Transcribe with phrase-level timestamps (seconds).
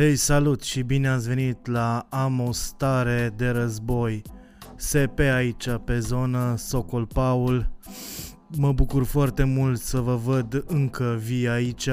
[0.00, 4.22] Hei, salut și bine ați venit la Am o stare de război.
[4.88, 7.70] SP aici pe zonă, Socol Paul.
[8.56, 11.88] Mă bucur foarte mult să vă văd încă vii aici.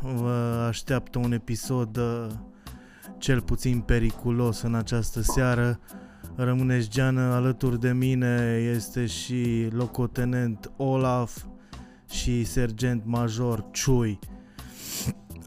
[0.00, 2.26] Vă așteaptă un episod uh,
[3.18, 5.80] cel puțin periculos în această seară.
[6.36, 11.44] Rămâneți geană alături de mine, este și locotenent Olaf
[12.10, 14.18] și sergent major Ciui.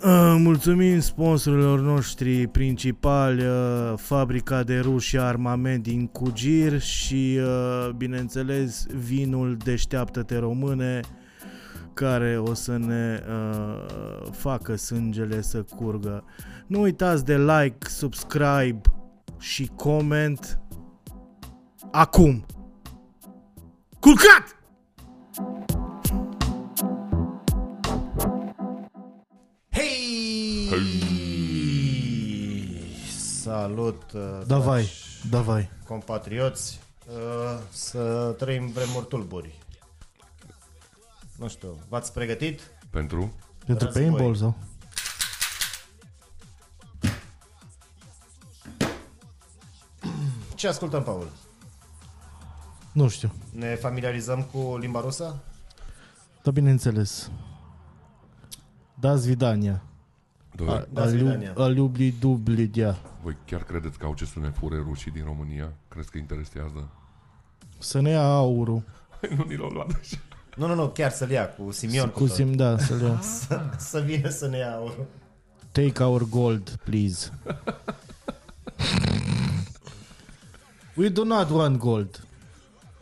[0.04, 8.86] Uh, mulțumim sponsorilor noștri principali, uh, fabrica de ruși armament din Cugir și, uh, bineînțeles,
[8.86, 11.00] vinul Deșteaptă-te române,
[11.94, 16.23] care o să ne uh, facă sângele să curgă.
[16.68, 18.82] Nu uitați de like, subscribe
[19.40, 20.59] și comment
[21.92, 22.45] acum.
[24.00, 24.56] Culcat!
[33.42, 35.70] Salut, uh, Davai, dragi davai.
[35.88, 39.55] compatrioți, uh, să trăim vremuri tulburi.
[41.36, 42.61] Nu știu, v-ați pregătit?
[42.89, 43.33] Pentru?
[43.66, 44.03] Pentru Război.
[44.03, 44.55] paintball sau?
[50.55, 51.30] Ce ascultăm, Paul?
[52.92, 55.36] Nu știu, Ne familiarizăm cu limba rusă?
[56.44, 57.31] dar bineînțeles.
[59.00, 59.81] Da zvidania.
[60.58, 61.53] Doi, Da, Svidania.
[61.58, 62.97] Aliubli dubli dia.
[63.23, 65.73] voi chiar credeți că au ce să ne fure rușii din România?
[65.88, 66.88] Crezi că interesează?
[67.80, 68.83] Să ne ia aurul.
[69.38, 70.17] nu ni l-au luat așa.
[70.55, 72.09] Nu, nu, nu, chiar să-l ia cu Simion.
[72.09, 72.30] cu tot.
[72.36, 73.19] sim, da, să le ia.
[73.77, 75.05] Să vină să ne ia aurul.
[75.72, 77.30] Take our gold, please.
[80.95, 82.27] We do not want gold.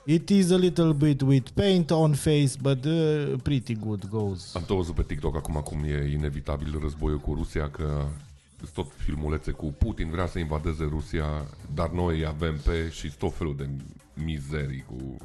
[0.08, 4.56] It is a little bit with paint on face, but uh, pretty good goes.
[4.56, 8.06] Am tot văzut pe TikTok acum cum e inevitabil războiul cu Rusia, că
[8.58, 11.26] sunt tot filmulețe cu Putin vrea să invadeze Rusia,
[11.74, 13.70] dar noi avem pe și tot felul de
[14.14, 15.18] mizerii cu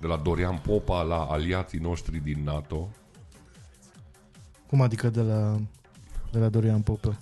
[0.00, 2.88] de la Dorian Popa la aliații noștri din NATO.
[4.66, 5.60] Cum adică de la,
[6.32, 7.18] de la Dorian Popă?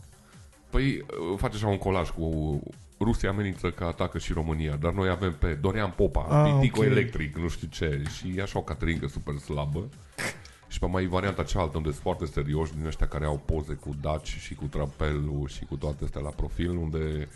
[0.70, 1.04] Păi
[1.36, 2.60] face așa un colaj cu
[3.00, 6.86] Rusia amenință că atacă și România, dar noi avem pe Dorian Popa, Ah, Pitico ok.
[6.86, 9.88] Electric, nu știu ce, și e așa o caterincă super slabă.
[10.68, 13.96] Și pe mai varianta cealaltă unde sunt foarte serioși din ăștia care au poze cu
[14.00, 17.28] Daci și cu trapelul și cu toate astea la profil, unde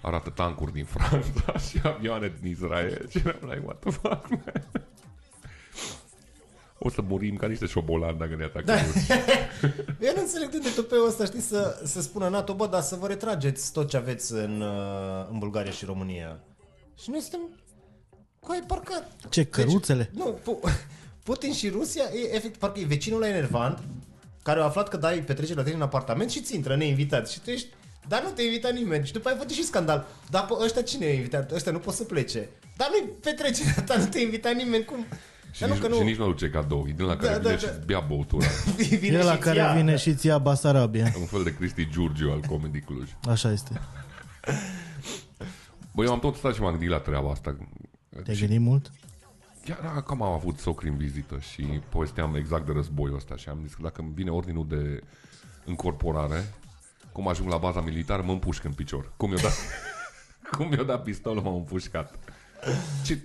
[0.00, 3.06] arată tancuri din Franța și avioane din Israel.
[3.08, 4.64] Și eram like, what the fuck, man?
[6.78, 8.74] O să murim ca niște șobolani dacă ne atacă da.
[10.06, 13.06] Eu nu înțeleg de tupeul ăsta, știi, să, să spună NATO, bă, dar să vă
[13.06, 16.40] retrageți tot ce aveți în, uh, în Bulgaria și România.
[17.02, 17.40] Și noi suntem...
[18.40, 19.06] Coi, parcă...
[19.28, 20.10] Ce, căruțele?
[20.14, 20.60] Nu, Pu-
[21.24, 23.78] Putin și Rusia, e, efect, parcă e vecinul la enervant,
[24.42, 27.28] care a aflat că dai petrecere la tine în apartament și ți intră neinvitat.
[27.28, 27.68] Și tu ești,
[28.08, 29.06] dar nu te invita nimeni.
[29.06, 30.06] Și după aia face și scandal.
[30.30, 31.52] Dar pe ăștia cine i-a invitat?
[31.52, 32.48] Ăștia nu pot să plece.
[32.76, 34.84] Dar nu-i petrecerea ta, nu te invita nimeni.
[34.84, 35.06] Cum?
[35.50, 35.96] Și, Dar nu, nici, că nu...
[35.96, 37.70] și nici nu aduce cadou, e din la care Da, vine da, și da.
[37.70, 38.46] îți bea băutura.
[39.00, 39.72] vine E la și-ți care ia.
[39.72, 41.12] vine și ți ția Basarabia.
[41.18, 43.10] Un fel de Cristi Giurgiu al Comedy Cluj.
[43.28, 43.80] Așa este.
[45.94, 47.56] Băi, eu am tot stat și m-am gândit la treaba asta.
[48.24, 48.90] Te-ai Și gândit mult?
[49.64, 53.58] Chiar acum am avut socri în vizită și povesteam exact de războiul ăsta și am
[53.62, 55.02] zis că dacă îmi vine ordinul de
[55.64, 56.54] încorporare,
[57.12, 59.12] cum ajung la baza militară, mă împușc în picior.
[59.16, 59.52] Cum mi-o dat,
[60.56, 62.14] cum mi-o dat pistolul, m-am împușcat.
[63.04, 63.18] Și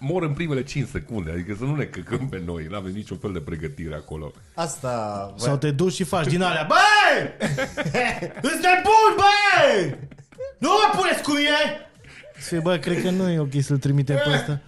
[0.00, 3.16] mor în primele 5 secunde, adică să nu ne căcăm pe noi, nu avem niciun
[3.16, 4.32] fel de pregătire acolo.
[4.54, 5.34] Asta...
[5.36, 7.48] Sau te duci și faci din alea Băi!
[8.48, 9.98] Îți nebun, băi!
[10.58, 11.90] Nu mă puneți cu mine!
[12.46, 14.60] Și bă, cred că nu e ok să-l trimitem pe ăsta.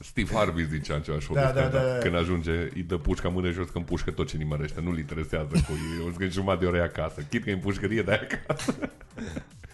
[0.00, 1.98] Steve Harvey zicea același Da, da, da, da, da.
[1.98, 4.80] Când ajunge, îi dă pușca mână jos că împușcă tot ce nimărește.
[4.80, 6.06] Nu-l interesează cu ei.
[6.08, 7.20] O să jumătate de ore acasă.
[7.28, 8.74] Chit că e împușcărie de acasă.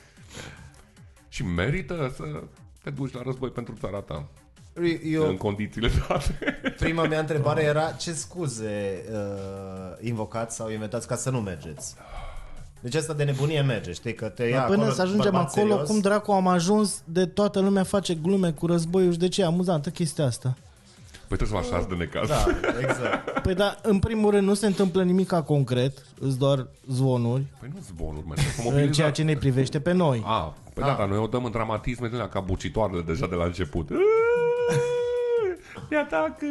[1.34, 2.42] și merită să
[2.82, 4.28] te duci la război pentru țara ta.
[5.04, 6.58] Eu, În condițiile date.
[6.84, 11.94] prima mea întrebare era ce scuze uh, invocați sau inventați ca să nu mergeți?
[12.80, 15.50] Deci asta de nebunie merge, știi, că te ia Dar până acolo să ajungem bărbat
[15.50, 15.88] acolo, serios.
[15.88, 19.44] cum dracu am ajuns de toată lumea face glume cu războiul și de ce e
[19.44, 20.56] amuzantă chestia asta?
[21.28, 22.28] Păi trebuie să mă așați de necaz.
[22.28, 22.44] Da,
[22.80, 23.40] exact.
[23.40, 27.80] Păi da, în primul rând nu se întâmplă nimic concret, îți doar zvonuri, Păi nu
[27.94, 28.34] zvonuri, mă.
[28.36, 28.92] Să în mobiliza.
[28.92, 30.22] ceea ce ne privește pe noi.
[30.24, 33.34] A, păi da, dar noi o dăm în dramatisme din alea ca bucitoarele deja de
[33.34, 33.88] la început.
[35.90, 36.46] Ne atacă!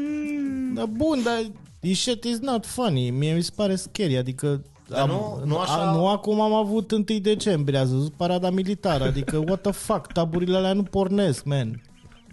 [0.73, 1.41] Da, bun, dar
[1.79, 3.09] this shit is not funny.
[3.09, 4.63] Mie mi se pare scary, adică...
[4.87, 9.03] Dar nu- nu așa- A, nu acum am avut 1 decembrie, ați văzut parada militară,
[9.03, 11.81] adică what the fuck, taburile alea nu pornesc, man.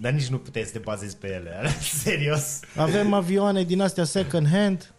[0.00, 1.68] Dar nici nu puteai să te bazezi pe ele,
[2.04, 2.60] serios.
[2.76, 4.92] Avem avioane din astea second hand,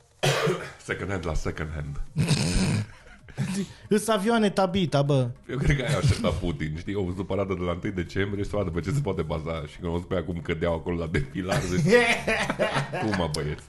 [0.86, 2.02] Second hand la second hand.
[3.96, 5.30] Îs avioane tabita, bă.
[5.50, 6.96] Eu cred că ai așteptat Putin, știi?
[6.96, 9.66] O văzut parada de la 1 decembrie și să vadă pe ce se poate baza.
[9.68, 11.92] Și când o văzut pe aia cum cădeau acolo la defilar, zic,
[13.02, 13.64] cum mă băieți?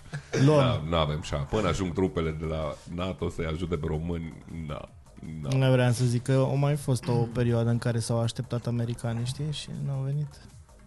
[0.45, 0.59] Luăm.
[0.59, 1.37] Da, nu avem șa.
[1.37, 4.35] Până ajung trupele de la NATO să-i ajute pe români,
[4.67, 4.89] na.
[5.43, 5.67] na.
[5.67, 9.25] Nu vreau să zic că a mai fost o perioadă în care s-au așteptat americanii,
[9.25, 9.53] știi?
[9.53, 10.29] Și n-au venit.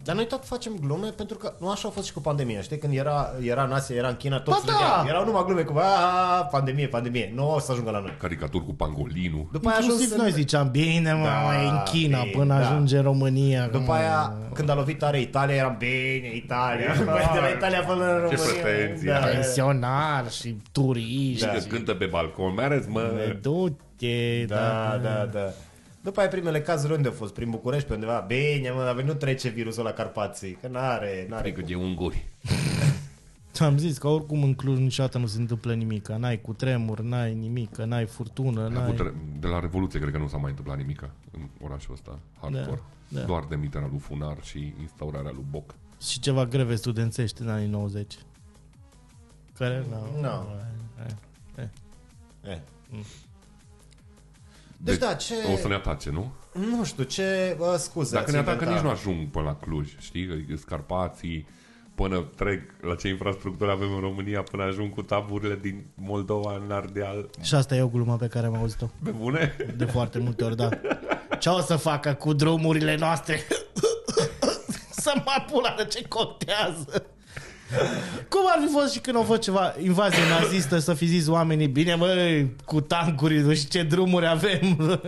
[0.04, 2.62] Dar noi tot facem glume pentru că nu așa a fost și cu pandemia.
[2.62, 4.78] Știi, când era, era în Asia, era în China, toți Ba da!
[4.78, 5.06] râdeau.
[5.08, 7.32] Erau numai glume cu a, pandemie, pandemie.
[7.36, 8.14] Nu o să ajungă la noi.
[8.20, 9.48] Caricaturi cu pangolinul.
[9.52, 12.32] După aia a ajuns Inclusiv în- noi ziceam, bine mă, Da, mai în China bine,
[12.32, 12.68] până da.
[12.68, 13.66] ajunge în România.
[13.66, 16.94] După Cum- aia, când a lovit tare Italia, eram bine, Italia.
[17.06, 18.62] Băi, de la Italia până în Ce România.
[18.62, 19.16] pretenții da.
[19.22, 19.32] ai.
[19.32, 21.46] Pensionari și turiști.
[21.46, 23.02] Și că cântă pe balcon, mai arăți, mă...
[23.42, 25.54] Du-te, Da, da, da.
[26.04, 27.34] După aia primele cazuri unde au fost?
[27.34, 28.20] Prin București, pe undeva?
[28.28, 31.70] Bine, mă, dar nu trece virusul la Carpații, că n-are, n-are Frică cum.
[31.70, 32.26] de unguri.
[33.60, 36.08] Am zis că oricum în Cluj niciodată nu se întâmplă nimic.
[36.08, 38.96] N-ai cu tremur, n-ai nimic, n-ai furtună, A avut n-ai...
[38.98, 42.82] re- De la Revoluție cred că nu s-a mai întâmplat nimic în orașul ăsta, hardcore.
[43.10, 43.26] Da, da.
[43.26, 45.76] Doar demiterea lui Funar și instaurarea lui Boc.
[46.02, 48.18] Și ceva greve studențești în anii 90.
[49.58, 50.22] Care nu.
[50.22, 50.46] Nu.
[51.58, 51.68] Eh.
[52.44, 52.58] Eh.
[54.84, 55.34] Deci, da, ce...
[55.54, 56.32] O să ne atace, nu?
[56.54, 57.56] Nu știu, ce...
[57.58, 58.76] Bă, scuze, Dacă ați ne atacă, inventat?
[58.84, 60.30] nici nu ajung până la Cluj, știi?
[60.32, 61.48] Adică Scarpații,
[61.96, 66.72] până trec la ce infrastructură avem în România, până ajung cu taburile din Moldova în
[66.72, 67.30] Ardeal.
[67.42, 69.56] Și asta e o glumă pe care am auzit-o Pe bune?
[69.78, 70.70] de foarte multe ori, da.
[71.40, 73.40] Ce o să facă cu drumurile noastre?
[75.04, 77.06] să mă pula de ce contează.
[78.30, 81.68] Cum ar fi fost și când au fost ceva invazie nazistă să fi zis oamenii,
[81.68, 85.00] bine mă, cu tancuri, nu știu ce drumuri avem.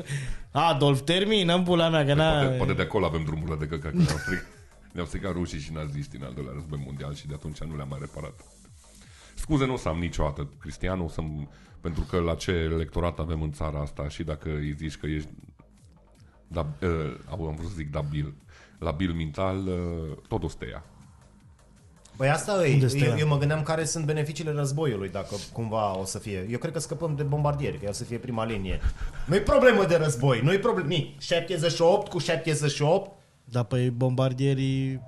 [0.51, 3.91] Adolf, termină în pula mea, că Poate, n poate de acolo avem drumurile de căcat.
[3.91, 4.45] că Ne-au stricat,
[4.91, 7.87] ne-au stricat rușii și naziștii în al doilea război mondial și de atunci nu le-am
[7.89, 8.33] mai reparat.
[9.35, 11.21] Scuze, nu o să am niciodată, Cristian, o să
[11.81, 15.29] pentru că la ce electorat avem în țara asta și dacă îi zici că ești
[16.47, 18.33] da, uh, am vrut să zic dabil,
[18.79, 20.83] labil mental, uh, tot o să te ia.
[22.17, 22.73] Păi asta e.
[22.73, 23.17] Unde stă Eu, ea?
[23.17, 26.47] eu mă gândeam care sunt beneficiile războiului, dacă cumva o să fie.
[26.49, 28.79] Eu cred că scăpăm de bombardieri, că o să fie prima linie.
[29.25, 30.87] Nu-i problemă de război, nu-i problemă.
[30.87, 33.11] Ni, 78 cu 78.
[33.43, 35.01] Da, păi bombardierii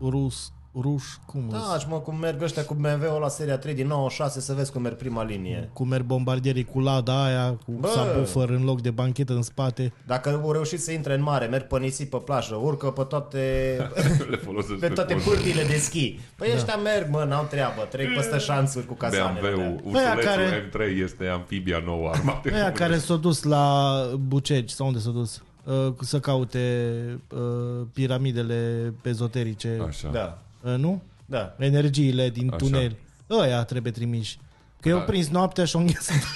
[0.00, 1.78] rus, ruși, cum Da, da.
[1.78, 4.82] și mă, cum merg ăștia cu BMW-ul la seria 3 din 96, să vezi cum
[4.82, 5.70] merg prima linie.
[5.72, 7.88] Cum merg bombardierii cu lada aia, cu Bă!
[7.88, 9.92] subwoofer în loc de banchetă în spate.
[10.06, 13.38] Dacă au reușit să intre în mare, merg pe nisip pe plajă, urcă pe toate,
[14.30, 15.28] Le folosesc pe toate poze.
[15.28, 16.20] pârtiile de schi.
[16.36, 19.40] Păi ăștia merg, mă, n-au treabă, trec peste șansuri cu casanele.
[19.54, 22.54] BMW-ul, Aia ursulețul care- M3 este amfibia nouă armată.
[22.54, 23.94] Aia care s-au dus la
[24.26, 25.42] Bucegi, sau unde s-au dus?
[25.64, 26.58] Uh, să caute
[27.34, 27.38] uh,
[27.92, 29.82] piramidele ezoterice.
[29.88, 30.08] Așa.
[30.12, 31.02] Da, Uh, nu?
[31.26, 31.54] da.
[31.58, 32.56] Energiile din Așa.
[32.56, 32.96] tunel.
[33.30, 34.38] Ăia trebuie trimiși.
[34.80, 35.02] Că eu Da.
[35.04, 36.16] prins noaptea și o înghețat.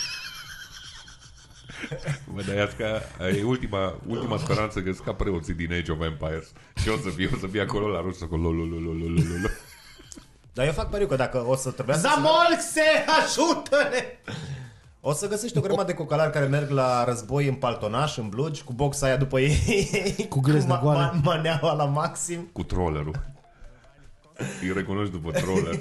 [2.35, 3.01] Bă, dar ia că
[3.39, 6.53] e ultima, ultima speranță că scap preoții din Age of Empires.
[6.83, 8.93] Și o să fie, o să fie acolo la roșu, acolo, lo, lo, lo, lo,
[8.93, 9.49] lo, lo, lo.
[10.53, 12.15] Dar eu fac pariu că dacă o să trebuiască să...
[12.15, 12.83] Zamolxe,
[13.23, 14.05] ajută-ne!
[15.01, 18.63] O să găsești o grămadă de cocalari care merg la război în paltonaș, în blugi,
[18.65, 21.21] cu boxa aia după ei, Cu greznă goală.
[21.23, 22.49] maneaua la maxim.
[22.53, 23.35] Cu trollerul.
[24.61, 25.75] Îi recunoști după troller.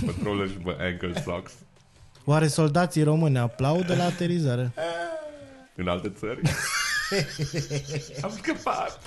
[0.00, 1.52] După troller și după ankle socks.
[2.24, 4.72] Oare soldații români aplaudă la aterizare?
[5.76, 6.40] În alte țări.
[8.22, 9.00] Am scăpat.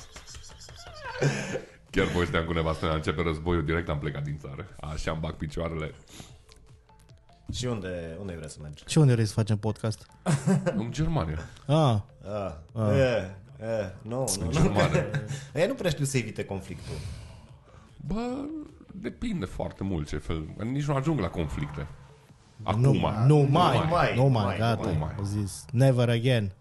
[1.89, 4.67] Chiar povesteam cu nevastă mea, începe războiul, direct am plecat din țară.
[4.79, 5.93] Așa îmi bag picioarele.
[7.53, 8.83] Și unde, unde vrei să mergi?
[8.87, 10.05] Și unde vrei să facem podcast?
[10.77, 11.37] În Germania.
[11.67, 12.95] Ah, Ah, ah.
[12.97, 14.51] E, e, nu, nu, nu.
[14.51, 15.05] Germania.
[15.55, 16.95] Ei nu prea știu să evite conflictul.
[18.07, 18.37] Bă,
[18.93, 20.47] depinde foarte mult ce fel.
[20.63, 21.87] Nici nu ajung la conflicte.
[22.63, 22.81] Acum.
[22.81, 22.91] nu,
[23.25, 25.15] nu mai, mai, mai, nu mai, mai, gata, nu mai.
[25.17, 25.65] au zis.
[25.71, 26.51] Never again.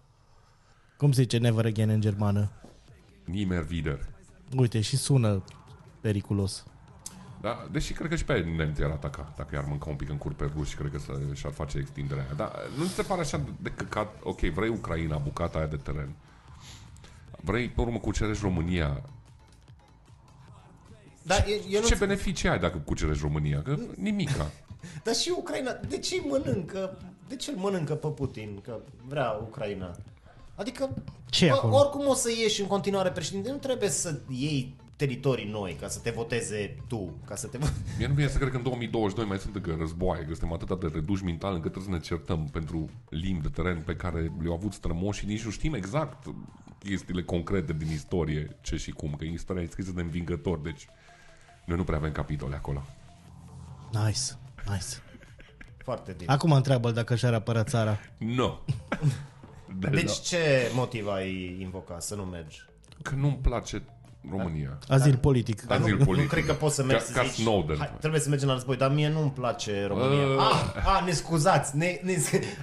[0.96, 2.50] Cum se zice never again în germană?
[3.24, 3.98] Nimmer wieder.
[4.56, 5.44] Uite, și sună
[6.00, 6.64] periculos.
[7.40, 9.32] Da, deși cred că și pe aia nemții ar ataca.
[9.36, 12.22] Dacă i-ar mânca un pic în cur pe ruși, cred că să, și-ar face extinderea
[12.22, 12.32] aia.
[12.36, 14.16] Dar nu ți se pare așa de căcat?
[14.22, 16.14] Ok, vrei Ucraina, bucata aia de teren.
[17.40, 19.02] Vrei, pe urmă, cucerești România.
[21.22, 23.62] Dar eu, eu nu Ce beneficii ai dacă cucerești România?
[23.62, 24.50] Că nimica.
[25.04, 26.98] Dar și Ucraina, de ce îi mănâncă?
[27.28, 28.60] De ce îl mănâncă pe Putin?
[28.64, 29.96] Că vrea Ucraina.
[30.54, 30.94] Adică,
[31.30, 31.76] Ce e bă, acolo?
[31.76, 35.98] oricum o să ieși în continuare președinte, nu trebuie să iei teritorii noi ca să
[35.98, 39.28] te voteze tu, ca să te vo- Mie nu vine să cred că în 2022
[39.28, 42.48] mai sunt încă războaie, că suntem atât de reduși mental încât trebuie să ne certăm
[42.52, 46.24] pentru limbi de teren pe care le-au avut strămoși și nici nu știm exact
[46.78, 50.88] chestiile concrete din istorie, ce și cum, că istoria e scrisă de învingători, deci
[51.70, 52.82] noi nu prea avem capitole acolo.
[53.92, 54.20] Nice,
[54.66, 55.02] nice.
[55.84, 56.32] Foarte bine.
[56.32, 57.98] Acum întreabă dacă și-ar apăra țara.
[58.18, 58.58] Nu.
[59.78, 59.94] Deloc.
[59.94, 62.64] Deci ce motiv ai invoca să nu mergi?
[63.02, 63.82] Că nu-mi place
[64.30, 64.78] România.
[64.88, 65.62] Azil politic.
[65.62, 66.28] Dar nu, Azil nu politic.
[66.28, 67.76] cred că poți să mergi Ca- să ca zici, Snowden.
[67.78, 70.26] Hai, trebuie să mergem la război, dar mie nu-mi place România.
[70.26, 70.38] Uh.
[70.38, 72.14] Ah, ah, ne scuzați, ne, ne,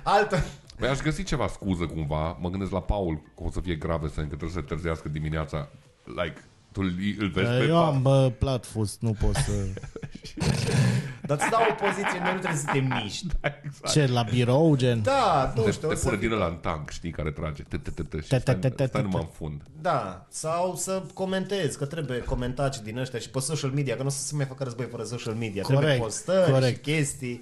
[0.04, 0.44] altă...
[0.78, 2.38] Păi aș găsi ceva scuză cumva.
[2.40, 5.70] Mă gândesc la Paul că o să fie grave să încât trebuie să târzească dimineața.
[6.04, 6.42] Like,
[6.78, 7.86] tu îl, îl vezi pe Eu Paul.
[7.94, 9.52] am bă, platfus, nu pot să...
[11.28, 13.26] Dar îți dau o poziție, noi nu trebuie să te miști.
[13.42, 13.92] Exact.
[13.94, 15.02] Ce, la birou, gen?
[15.02, 17.32] Da, nu Te, știu, te o să pune fii- din ăla în tank, știi, care
[17.32, 17.64] trage.
[17.64, 19.28] Te, te, te, te, și Te, te, stai, te, te, stai te, numai te.
[19.28, 19.62] în fund.
[19.82, 24.08] Da, sau să comentezi, că trebuie comentați din ăștia și pe social media, că nu
[24.08, 25.62] o să se mai facă război fără social media.
[25.62, 26.86] trebuie Corect, postări corect.
[26.86, 27.42] și chestii.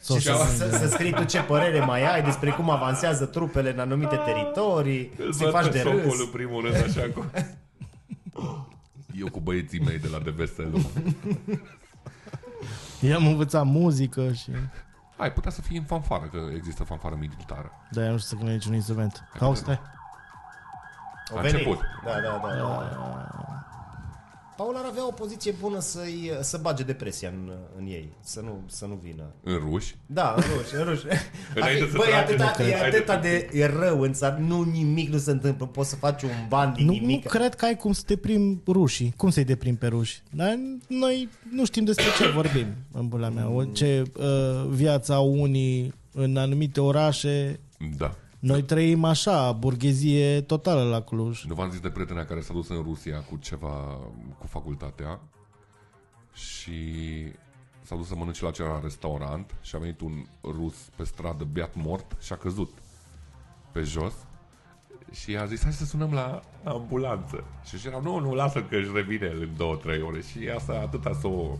[0.00, 3.72] Social și să, să, să scrii tu ce părere mai ai despre cum avansează trupele
[3.72, 6.20] în anumite teritorii, să-i faci de râs.
[6.20, 7.24] în primul rând, așa cu...
[9.20, 10.76] Eu cu băieții mei de la DVSL.
[13.06, 14.50] I-am învățat muzică și...
[15.16, 17.70] Ai putea să fii în fanfară, că există fanfară militară.
[17.90, 19.28] Da, eu nu știu să cânt niciun instrument.
[19.38, 19.80] Cauți, stai.
[21.30, 21.56] Au A venit.
[21.56, 21.78] început.
[22.04, 22.54] Da, da, da.
[22.54, 23.64] da.
[24.56, 28.60] Paul ar avea o poziție bună să-i, să bage depresia în, în ei, să nu,
[28.66, 29.22] să nu vină.
[29.42, 29.94] În ruși.
[30.06, 31.04] Da, în ruși, în ruși.
[31.54, 32.94] Înainte să Băi, e trage, atâta, nu e cred.
[32.94, 36.30] atâta de e rău în țară, nu nimic nu se întâmplă, poți să faci un
[36.48, 37.24] ban din Nu, nimic.
[37.24, 39.12] nu cred că ai cum să deprim rușii.
[39.16, 40.22] Cum să-i deprim pe ruși?
[40.30, 40.58] Dar
[40.88, 43.48] noi nu știm despre ce vorbim, în bula mea.
[43.50, 44.24] O- Ce uh,
[44.68, 47.60] viața unii în anumite orașe...
[47.96, 48.14] Da.
[48.44, 51.44] Noi trăim așa, burghezie totală la Cluj.
[51.44, 53.98] Nu v-am zis de prietena care s-a dus în Rusia cu ceva,
[54.38, 55.20] cu facultatea
[56.32, 56.72] și
[57.82, 61.74] s-a dus să mănânce la celălalt restaurant și a venit un rus pe stradă beat
[61.74, 62.70] mort și a căzut
[63.72, 64.14] pe jos
[65.12, 67.44] și a zis hai să sunăm la ambulanță.
[67.64, 70.20] Și și erau, nu, nu, lasă că își revine în două, trei ore.
[70.20, 71.56] Și asta atâta s-o,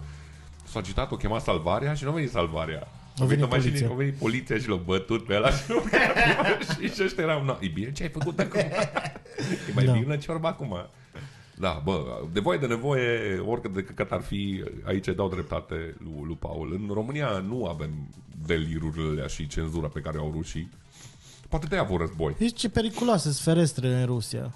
[0.65, 2.89] s-a agitat, o chema salvarea și nu a venit salvarea.
[3.19, 3.89] A venit, o mașină, poliția.
[3.91, 5.83] a venit poliția și l-a bătut pe ăla și, nu
[6.87, 8.61] și, și ăștia erau, no, e bine ce ai făcut acum?
[8.61, 9.93] E mai Da.
[9.93, 9.99] da.
[9.99, 10.77] bine ciorba acum.
[11.59, 15.75] Da, bă, de voie de nevoie, oricât de căcat ar fi, aici îi dau dreptate
[15.99, 16.73] lui, lui Paul.
[16.73, 17.91] În România nu avem
[18.47, 20.71] delirurile și cenzura pe care o au rușii.
[21.49, 22.35] Poate de-aia vor război.
[22.39, 24.55] Deci ce periculoase sunt ferestrele în Rusia.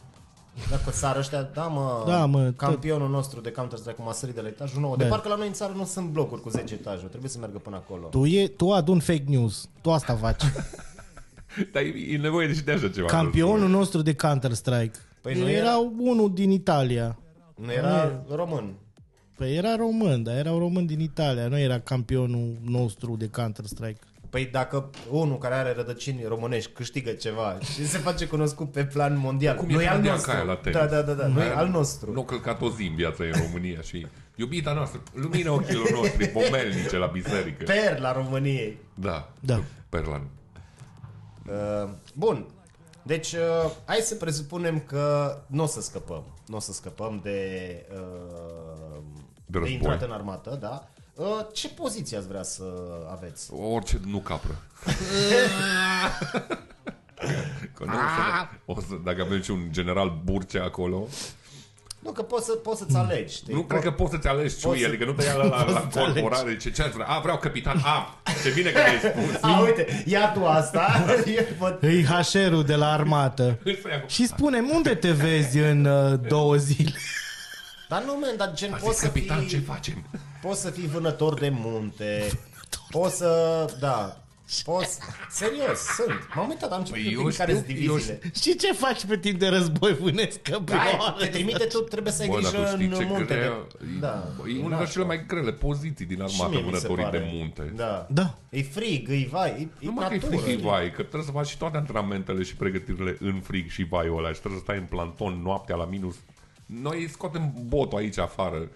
[0.70, 4.34] Dacă țară ăștia, da mă, Da, mă, tot- campionul nostru de Counter-Strike cum a sărit
[4.34, 4.96] de la etajul 9.
[4.96, 5.08] De Da.
[5.10, 7.76] parcă la noi în țară nu sunt blocuri cu 10 etaje, trebuie să meargă până
[7.76, 8.06] acolo.
[8.06, 9.68] Tu, e, tu adun fake news.
[9.80, 10.42] Tu asta faci.
[11.72, 13.06] Dar e, e nevoie de și de așa ceva.
[13.06, 14.98] Campionul nostru de Counter-Strike.
[15.20, 17.18] Păi Păi nu era era- unul din Italia.
[17.54, 18.74] Nu era român.
[19.36, 21.46] Păi era român, dar era român din Italia.
[21.48, 24.00] Nu era campionul nostru de Counter-Strike.
[24.30, 29.16] Păi dacă unul care are rădăcini românești câștigă ceva și se face cunoscut pe plan
[29.18, 30.30] mondial, Cum e nu e al Claudia nostru.
[30.30, 30.78] Caia la tenis.
[30.78, 32.12] Da, da, da, da, nu e al nostru.
[32.12, 35.90] Nu a călcat o zi în viața ei în România și iubita noastră, lumina ochilor
[35.90, 37.64] noștri, pomelnice la biserică.
[37.64, 38.78] Per la României.
[38.94, 39.60] Da, Da.
[39.88, 40.22] Perlan.
[41.46, 42.46] Uh, bun.
[43.02, 46.22] Deci, uh, hai să presupunem că nu o să scăpăm.
[46.46, 47.38] Nu o să scăpăm de,
[47.92, 49.02] uh, De
[49.46, 49.72] de război.
[49.74, 50.88] intrat în armată, da?
[51.18, 52.62] Uh, ce poziție ați vrea să
[53.12, 53.50] aveți?
[53.52, 54.62] Orice nu capră.
[57.74, 61.06] Că nu, o să, o să, dacă avem și un general Burcea acolo,
[61.98, 63.34] Nu, că poți, să, poți să-ți alegi.
[63.34, 63.54] știi?
[63.54, 65.64] nu cred că poți să-ți alegi Poți ciui, să- adică nu te ia la, la,
[65.70, 66.20] la să-ți alegi.
[66.20, 67.06] corporare, ce, ce ați vrea?
[67.06, 69.42] A, vreau capitan, a, ce bine că ai spus.
[69.42, 71.04] A, uite, ia tu asta.
[71.36, 73.58] Eu văd- Îi HR-ul de la armată.
[73.64, 76.92] Îl să ia cu- Și spune unde te vezi în uh, două zile?
[77.88, 80.04] Dar nu, man, dar gen, A poți zis să, capitan, fii, ce facem?
[80.42, 82.30] poți să fii vânător de munte,
[82.90, 84.20] poți să, da,
[84.64, 84.98] poți,
[85.30, 86.28] serios, sunt.
[86.34, 88.20] M-am uitat, am început Păi păi eu care sunt știu- eu diviziile.
[88.40, 89.94] Și ce faci pe timp de război?
[89.94, 91.14] Vânezi Da, căprioare?
[91.18, 93.24] te trimite tu, trebuie să ai Bă, dar grijă tu știi în ce munte.
[93.34, 93.86] grea, de...
[94.00, 94.24] Da.
[94.46, 97.18] e una dintre cele mai grele poziții din Și armată, mie mi se vânătorii pare.
[97.18, 97.72] de munte.
[97.76, 98.06] Da.
[98.10, 98.34] Da.
[98.50, 100.36] E frig, e vai, e, e Nu mă că e natură.
[100.36, 103.82] frig, e vai, că trebuie să faci și toate antrenamentele și pregătirile în frig și
[103.84, 106.14] vaiul ăla și trebuie să stai în planton noaptea la minus.
[106.68, 108.68] Noi scoatem botul aici afară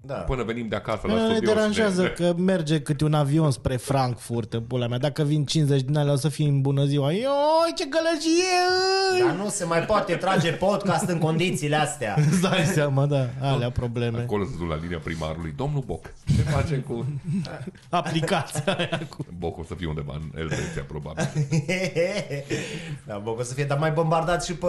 [0.00, 0.14] Da.
[0.14, 1.48] până venim de acasă la Nu ne studio.
[1.48, 4.98] și deranjează ne- că merge câte un avion spre Frankfurt, în pula mea.
[4.98, 7.12] Dacă vin 50 din alea, o să fie în bună ziua.
[7.12, 8.58] Ioi, ce gălăgie!
[9.14, 9.20] îi!
[9.26, 12.14] Dar nu se mai poate trage podcast în condițiile astea.
[12.30, 14.20] Îți dai seama, da, alea probleme.
[14.20, 15.52] Acolo se duc la linia primarului.
[15.56, 17.06] Domnul Boc, ce face cu...
[17.88, 19.26] Aplicația aia cu...
[19.38, 21.28] Boc o să fie undeva în Elveția, probabil.
[23.06, 24.66] da, bă, că o să fie, dar mai bombardat și pe,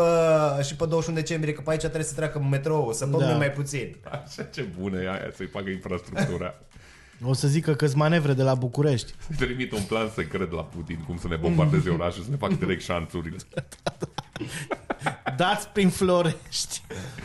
[0.63, 3.35] și pe 21 decembrie, că pe aici trebuie să treacă metrou, să pământ Da.
[3.35, 3.95] mai puțin.
[4.25, 6.53] Așa ce bună e aia să-i facă infrastructura.
[7.23, 9.13] O să zică că manevre de la București.
[9.35, 12.53] Să-i trimit un plan secret la Putin cum să ne bombardeze orașul, să ne facă
[12.53, 13.35] direct șanțurile.
[15.37, 16.81] Dați prin Florești.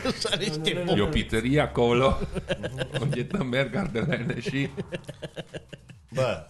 [0.07, 1.01] Așa niște E bombe.
[1.01, 2.17] o pizzerie acolo,
[3.01, 4.69] unde dă merg ardelene și...
[6.11, 6.47] Bă,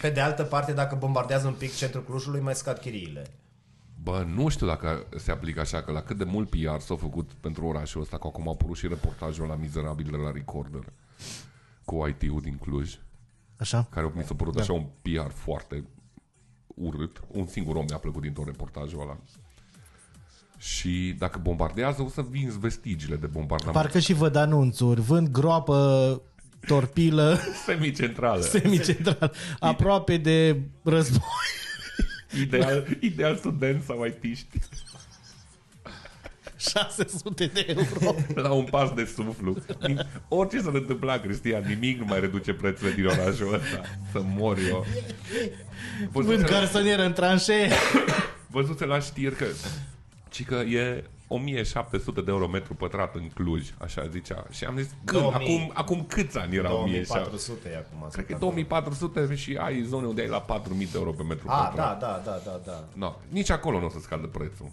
[0.00, 3.26] Pe de altă parte, dacă bombardează un pic centrul Clujului, mai scad chiriile.
[4.08, 7.30] Bă, nu știu dacă se aplică așa, că la cât de mult PR s-a făcut
[7.40, 10.92] pentru orașul ăsta, că acum a apărut și reportajul la mizerabil de la Recorder
[11.84, 12.98] cu IT-ul din Cluj,
[13.58, 13.86] Așa?
[13.90, 14.60] care mi s-a părut da.
[14.60, 15.84] așa un PR foarte
[16.66, 17.20] urât.
[17.26, 19.16] Un singur om mi-a plăcut din tot reportajul ăla.
[20.58, 23.76] Și dacă bombardează, o să vinzi vestigiile de bombardament.
[23.76, 26.22] Parcă și văd anunțuri, vând groapă,
[26.66, 28.40] torpilă, Semicentrală.
[28.40, 31.56] semicentral, aproape de război.
[32.40, 34.58] Ideal, ideal student sau IT-ști.
[36.56, 38.14] 600 de euro.
[38.42, 39.56] La un pas de suflu.
[40.28, 43.80] Orice s-ar întâmpla, Cristian, nimic nu mai reduce prețurile din orașul ăsta.
[44.12, 44.86] Să mor eu.
[46.12, 47.70] Vând Văzuse, garsonieră în tranșee.
[48.46, 49.46] văzuse la știri că,
[50.30, 54.44] ci că e 1700 de euro metru pătrat în Cluj, așa zicea.
[54.50, 55.22] Și am zis, când?
[55.22, 55.54] 2000.
[55.56, 57.18] Acum, acum câți ani era 1700?
[57.18, 58.08] 2400 e acum.
[58.12, 61.46] Cred că e 2400 și ai zone unde ai la 4000 de euro pe metru
[61.50, 61.98] Ah, pătrat.
[62.00, 62.84] da, da, da, da, da.
[62.92, 64.70] No, nici acolo nu o să scadă prețul.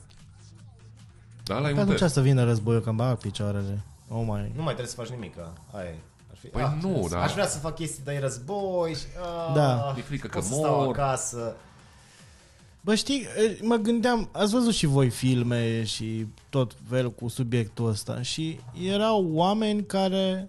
[1.43, 2.13] Da, la e Pe un atunci test.
[2.13, 3.83] să vină războiul, că îmi bag picioarele.
[4.09, 4.51] Oh my.
[4.55, 5.35] Nu mai trebuie să faci nimic.
[5.71, 5.95] Aia e.
[6.31, 7.21] Ar fi, Păi ah, nu, aș- da.
[7.21, 9.03] Aș vrea să fac chestii de război și...
[9.47, 9.93] Ah, Da.
[9.97, 10.97] E frică că pot să stau mor.
[10.97, 11.55] acasă.
[12.85, 17.87] Bă, știi, e, mă gândeam, ați văzut și voi filme și tot fel cu subiectul
[17.87, 20.45] ăsta și erau oameni care,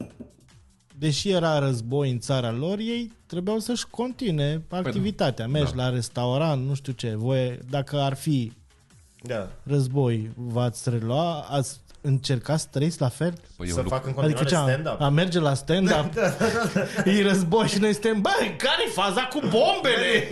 [0.98, 5.46] deși era război în țara lor, ei trebuiau să-și continue activitatea.
[5.46, 5.82] Mergi da.
[5.82, 8.52] la restaurant, nu știu ce, voi, dacă ar fi
[9.22, 9.50] Da.
[9.62, 13.34] război, v-ați relua, ați încercat să trăiți la fel?
[13.56, 15.00] Păi să eu fac în Adică continuare ce, am, stand-up.
[15.00, 16.10] am merge la stand-up,
[17.04, 20.26] e război și noi suntem, băi, care-i faza cu bombele?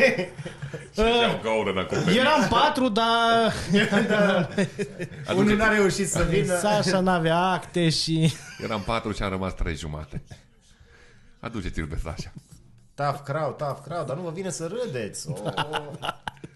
[0.97, 2.17] Iau gaură în acoperiș.
[2.17, 3.53] Eram patru, dar
[5.37, 6.59] Unul n-a reușit să vină.
[6.59, 8.33] Sasha n-avea acte și...
[8.63, 10.23] Eram patru și am rămas trei jumate.
[11.41, 12.33] Aduceți-l pe Sasha.
[12.95, 15.29] Tough crowd, tough crowd, dar nu vă vine să râdeți.
[15.29, 15.53] Oh.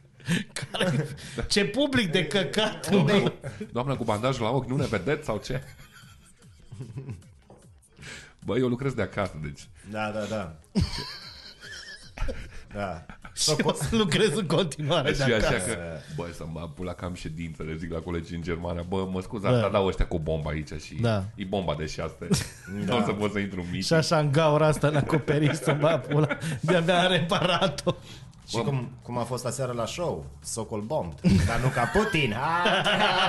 [0.52, 1.06] Care...
[1.48, 2.90] Ce public de căcat!
[2.90, 3.32] Doamna cu,
[3.72, 5.62] doamna cu bandaj la ochi, nu ne vedeți sau ce?
[8.44, 9.68] Bă, eu lucrez de acasă, deci...
[9.90, 10.54] Da, da, da.
[12.74, 13.06] Da.
[13.34, 15.70] Și o să lucrez în continuare de și așa acasă.
[15.74, 15.78] că,
[16.16, 19.54] bă, să mă pula cam ședință, le zic la colegii în Germania, bă, mă scuzați,
[19.54, 19.60] Da.
[19.60, 21.24] dar dau ăștia cu bomba aici și Da.
[21.34, 22.26] e bomba de șaste.
[22.30, 22.36] Da.
[22.94, 23.90] Nu o să pot să intru în Și mici.
[23.90, 26.28] așa în gaura asta în acoperiș să bă pula.
[26.60, 27.94] De-abia am reparat-o.
[28.48, 32.32] Și cum, cum a fost aseară la show, Socol Bombed, dar nu ca Putin.
[32.32, 32.62] Ha,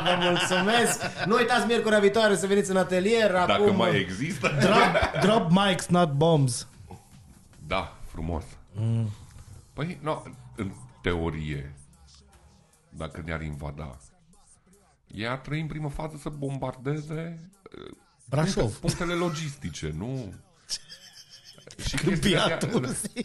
[0.03, 1.01] vă mulțumesc!
[1.25, 3.31] Nu uitați miercurea viitoare să veniți în atelier.
[3.31, 3.75] Dacă acum...
[3.75, 4.51] mai există.
[4.59, 6.67] Drop, drop mics, not bombs.
[7.67, 8.43] Da, frumos.
[8.73, 9.09] Mm.
[9.73, 10.21] Păi, no,
[10.55, 11.75] în teorie,
[12.89, 13.97] dacă ne-ar invada,
[15.07, 17.49] ei ar trăi în primă fază să bombardeze
[17.87, 17.91] uh,
[18.29, 18.73] Brașov.
[18.75, 20.33] punctele logistice, nu?
[21.87, 22.85] Și chestiile Câmpiatul.
[22.85, 23.23] astea-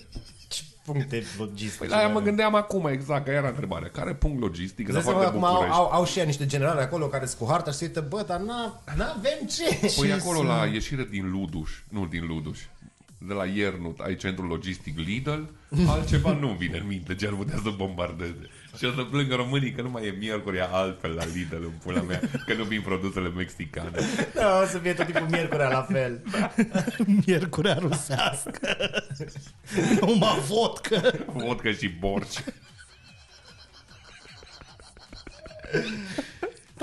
[0.85, 1.77] Puncte logistice.
[1.79, 3.89] Păi la aia mă gândeam acum exact, că era întrebarea.
[3.89, 4.89] Care punct logistic?
[4.89, 5.79] Îți În dai afară seama de acum au, București.
[5.79, 8.25] au, au și ea niște generale acolo care sunt cu harta și se uită, bă,
[8.27, 9.79] dar n-a- n-avem ce.
[9.81, 12.59] Păi Și acolo să- la ieșire din Luduș, nu din Luduș,
[13.19, 15.41] de la Iernut, ai centrul logistic Lidl,
[15.89, 18.49] altceva nu vine în minte ce ar putea să bombardeze.
[18.77, 21.73] Și o să plângă românii că nu mai e miercuri, e altfel la Lidl în
[21.83, 23.99] pula mea, că nu vin produsele mexicane.
[24.35, 26.23] Da, o să fie tot timpul miercurea la fel.
[27.27, 28.77] Miercurea rusească.
[30.01, 31.25] Numai vodcă.
[31.27, 32.43] Vodcă și borci.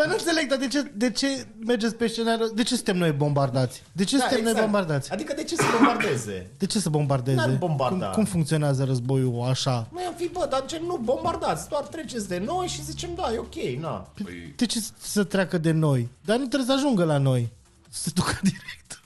[0.02, 2.48] Dar nu înțeleg, dar de ce, de ce mergeți pe scenariu?
[2.48, 3.84] De ce suntem noi bombardați?
[3.92, 5.12] De ce Da, suntem noi bombardați?
[5.12, 6.52] Adică de ce să bombardeze?
[6.58, 7.36] De ce să bombardeze?
[7.38, 8.06] N-ar bombarda.
[8.06, 9.88] Cum, cum funcționează războiul așa?
[9.94, 13.34] Noi am fi, bă, dar ce nu bombardați, doar treceți de noi și zicem, da,
[13.34, 14.12] e ok, na.
[14.24, 16.10] Păi, De ce să treacă de noi?
[16.26, 17.52] Dar nu trebuie să ajungă la noi.
[17.90, 19.02] Să se ducă direct.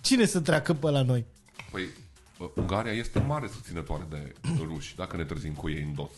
[0.00, 1.24] Cine să treacă pe la noi?
[1.70, 1.88] păi
[2.38, 6.10] bă, Ungaria este mare susținătoare de ruși, dacă ne trezim cu ei în dos.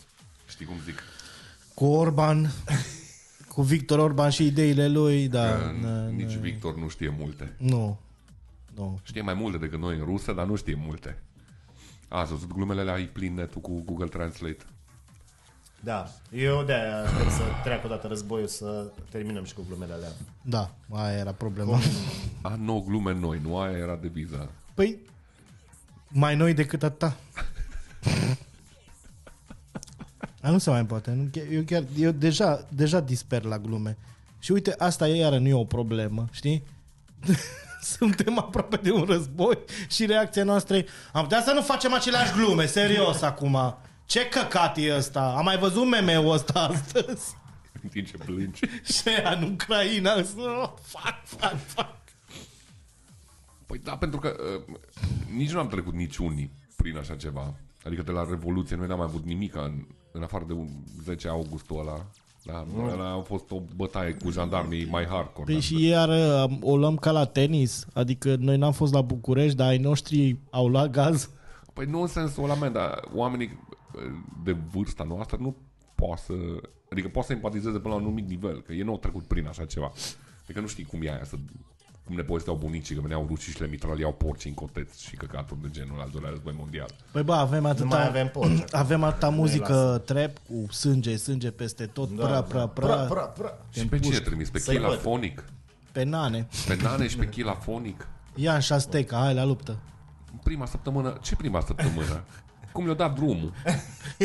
[0.47, 1.03] Știi cum zic?
[1.73, 2.51] Cu Orban,
[3.55, 5.45] cu Victor Orban și ideile lui, da.
[5.45, 6.39] Că da, nici da.
[6.39, 7.55] Victor nu știe multe.
[7.57, 7.99] Nu.
[8.75, 8.99] Nu.
[9.03, 11.21] Știe mai multe decât noi în rusă, dar nu știe multe.
[12.07, 14.65] A, ați văzut glumele alea, ai plin netul cu Google Translate.
[15.79, 20.11] Da, eu de-aia aștept să treacă odată războiul să terminăm și cu glumele alea.
[20.41, 21.79] Da, aia era problema.
[22.41, 24.49] A, nu, glume noi, nu aia era deviza.
[24.73, 24.97] Păi,
[26.07, 27.17] mai noi decât atâta.
[30.45, 31.11] A, nu se mai poate.
[31.11, 33.97] Nu, chiar- eu, chiar, eu deja, deja disper la glume.
[34.39, 36.63] Și uite, asta e iară nu e o problemă, știi?
[37.97, 39.57] Suntem aproape de un război
[39.89, 43.77] și reacția noastră e am putea să nu facem aceleași glume, serios acum.
[44.05, 45.33] Ce căcat e ăsta?
[45.37, 47.35] Am mai văzut meme-ul ăsta astăzi.
[47.83, 48.59] În timp ce plângi.
[48.83, 50.13] Și aia în Ucraina.
[50.37, 51.97] Oh, fuck, fuck, fuck.
[53.65, 54.35] Păi da, pentru că
[54.67, 54.75] uh,
[55.35, 57.53] nici nu am trecut niciunii prin așa ceva.
[57.85, 60.67] Adică de la Revoluție noi n-am mai avut nimic în, în afară de un
[61.03, 62.05] 10 augustul ăla.
[62.43, 65.45] Da, ăla a fost o bătaie cu jandarmii mai hardcore.
[65.45, 65.59] Păi da.
[65.59, 69.67] și iar uh, o luăm ca la tenis, adică noi n-am fost la București, dar
[69.67, 71.29] ai noștri au luat gaz.
[71.73, 73.59] Păi nu în sensul ăla, man, dar oamenii
[74.43, 75.55] de vârsta noastră nu
[75.95, 76.33] poate să...
[76.89, 79.47] Adică poate să empatizeze până la un anumit nivel, că ei nu au trecut prin
[79.47, 79.91] așa ceva.
[80.43, 81.35] Adică nu știi cum e aia să
[82.05, 85.61] cum ne povesteau bunicii că veneau rușii și le mitraliau porci în coteți și căcaturi
[85.61, 86.89] de genul al doilea război mondial.
[87.11, 88.63] Păi bă, avem Nu atâta, mai avem porci.
[88.71, 89.97] avem atâta muzică lasă.
[89.97, 92.41] trap cu sânge, sânge peste tot, Da, pra, da.
[92.41, 93.57] pra, pra, pra, pra, pra.
[93.69, 94.49] Și pe cine trimis?
[94.49, 94.99] Pe Să-i Chila văd.
[94.99, 95.43] Fonic?
[95.91, 96.47] pe nane.
[96.67, 98.07] Pe Nane și pe Chila Fonic?
[98.35, 99.77] Ia în șasteca, hai la luptă.
[100.43, 101.17] Prima săptămână...
[101.21, 102.23] Ce prima săptămână?
[102.71, 103.53] Cum le-a dat drumul?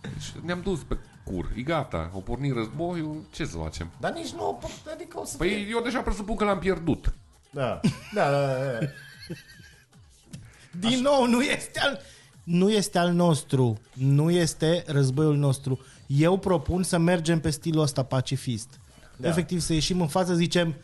[0.00, 0.96] Deci ne-am dus pe
[1.32, 1.50] cur.
[1.56, 2.10] E gata.
[2.12, 3.22] Au pornit războiul.
[3.30, 3.90] Ce să facem?
[4.00, 4.60] Dar nici nu,
[4.94, 5.46] adică o să fie...
[5.48, 7.12] Păi eu deja presupun că l-am pierdut.
[7.50, 7.80] Da,
[8.14, 8.86] da, da, da, da.
[10.88, 12.00] Din nou, nu este al...
[12.44, 13.78] Nu este al nostru.
[13.92, 15.80] Nu este războiul nostru.
[16.06, 18.68] Eu propun să mergem pe stilul ăsta pacifist.
[19.16, 19.28] Da.
[19.28, 20.74] Efectiv să ieșim în față, zicem,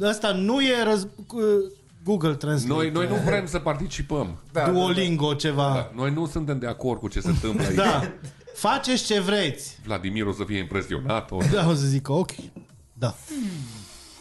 [0.00, 1.06] ăsta nu e răz...
[1.26, 1.72] cu-
[2.04, 2.72] Google Translate.
[2.74, 4.38] Noi, noi nu vrem să participăm.
[4.52, 5.72] Da, Duolingo, ceva.
[5.74, 7.74] Da, noi nu suntem de acord cu ce se întâmplă aici.
[7.76, 8.12] Da.
[8.56, 9.78] Faceți ce vreți.
[9.84, 12.30] Vladimir o să fie impresionat, o Da, o să zic, ok.
[12.92, 13.14] Da.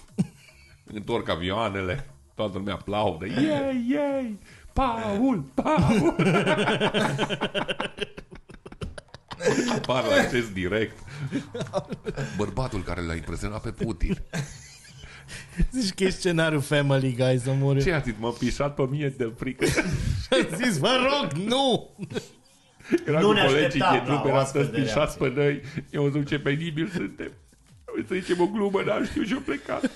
[0.93, 3.25] întorc avioanele, toată lumea aplaudă.
[3.25, 4.39] Yay, yay!
[4.73, 6.15] Paul, Paul!
[9.75, 10.97] Apar la acces direct.
[12.37, 14.21] Bărbatul care l-a impresionat pe Putin.
[15.71, 17.83] Zici că e scenariul Family Guy să mori.
[17.83, 18.13] Ce a zis?
[18.19, 19.65] M-a pișat pe mine de frică.
[20.63, 21.89] Zis, vă rog, nu!
[23.05, 25.17] Era Nu cu ne colegii, așteptam e la drum, o era astfel toți de pișați
[25.17, 25.43] pe reacție.
[25.43, 25.61] noi.
[25.89, 27.31] Eu zic ce penibil suntem.
[28.07, 29.91] Să zicem o glumă, dar știu și eu plecat.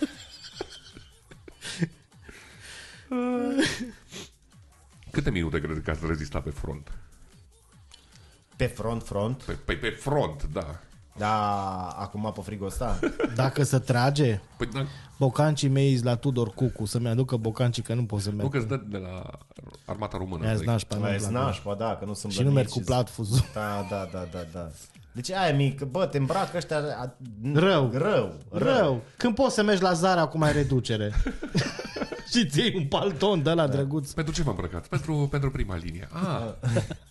[5.11, 6.91] Câte minute crezi că ați rezistat pe front?
[8.55, 9.43] Pe front, front.
[9.43, 10.79] Pe, pe, pe front, da.
[11.19, 12.99] Da, acum pe frigul ăsta.
[13.35, 14.85] Dacă se trage, Păi, da,
[15.17, 18.51] bocancii mei îs la Tudor Cucu, să-mi aducă bocancii că nu pot să nu merg.
[18.51, 19.21] că îți dă de la
[19.85, 20.45] armata română.
[20.45, 20.65] Aia zic.
[20.67, 21.31] nașpa, nu Mai plac.
[21.31, 22.87] nașpa, da, că nu sunt Și nu merg cu blănici.
[22.89, 23.45] platfuzul.
[23.53, 24.69] Da, da, da, da, da.
[25.11, 26.77] Deci aia mică, bă, te îmbracă ăștia...
[26.77, 27.13] A,
[27.53, 27.89] Rău.
[27.93, 28.33] Rău.
[28.51, 29.01] Rău.
[29.17, 31.13] Când poți să mergi la Zara, acum ai reducere.
[32.33, 33.73] și ți iei un palton de la da.
[33.73, 34.11] drăguț.
[34.11, 34.89] Pentru ce vă îmbrăcați?
[34.89, 36.07] Pentru, pentru prima linie.
[36.11, 36.51] Ah,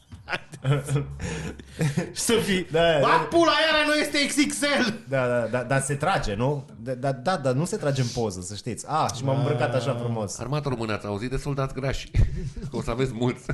[2.13, 2.65] Să fii...
[2.71, 3.27] Da, Ba, da.
[3.31, 4.93] pula, iară nu este XXL!
[5.09, 6.67] Da, da, da, dar se trage, nu?
[6.81, 8.85] Da, da, da, da, nu se trage în poză, să știți.
[8.89, 10.39] Ah, și m-am îmbrăcat așa frumos.
[10.39, 12.11] armata română ați auzit de soldați grași.
[12.71, 13.47] o să aveți mulți.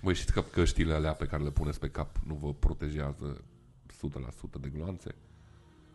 [0.00, 3.44] Voi știți că căștile alea pe care le puneți pe cap nu vă protejează
[4.56, 5.14] 100% de gloanțe?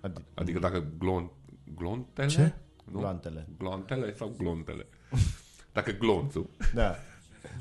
[0.07, 1.31] Adi- Adică dacă glon,
[1.75, 2.27] glontele?
[2.27, 2.53] Ce?
[2.91, 2.99] Nu?
[2.99, 3.47] Gloantele.
[3.57, 4.87] Gloantele sau glontele?
[5.73, 6.95] Dacă glonțul Da,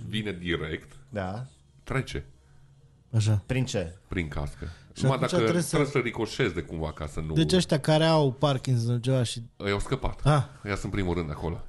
[0.08, 1.44] vine direct, da.
[1.84, 2.24] trece
[3.16, 3.42] Așa.
[3.46, 3.96] Prin ce?
[4.08, 4.68] prin cască.
[4.96, 5.98] Și Numai atunci dacă trebuie trebuie să- să...
[5.98, 7.32] ricoșezi de cumva ca să nu...
[7.34, 9.42] Deci ăștia care au Parkinson ceva și...
[9.56, 10.20] Ei au scăpat.
[10.24, 10.42] Ah.
[10.64, 11.64] Ăia sunt primul rând acolo.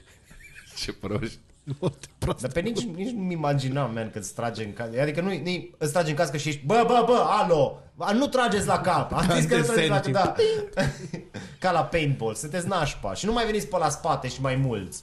[0.78, 1.38] Ce proști.
[1.78, 2.40] Foarte prost.
[2.40, 5.00] Dar pe nici, nici nu-mi imaginam, man, că îți trage în cască.
[5.00, 8.26] Adică nu, nu îți trage în cască și ești, bă, bă, bă, alo, A, nu
[8.26, 9.12] trageți la cap.
[9.12, 10.36] Am zis că nu trageți la cap,
[10.74, 10.82] da.
[11.60, 13.14] Ca la paintball, sunteți nașpa.
[13.14, 15.02] Și nu mai veniți pe la spate și mai mulți.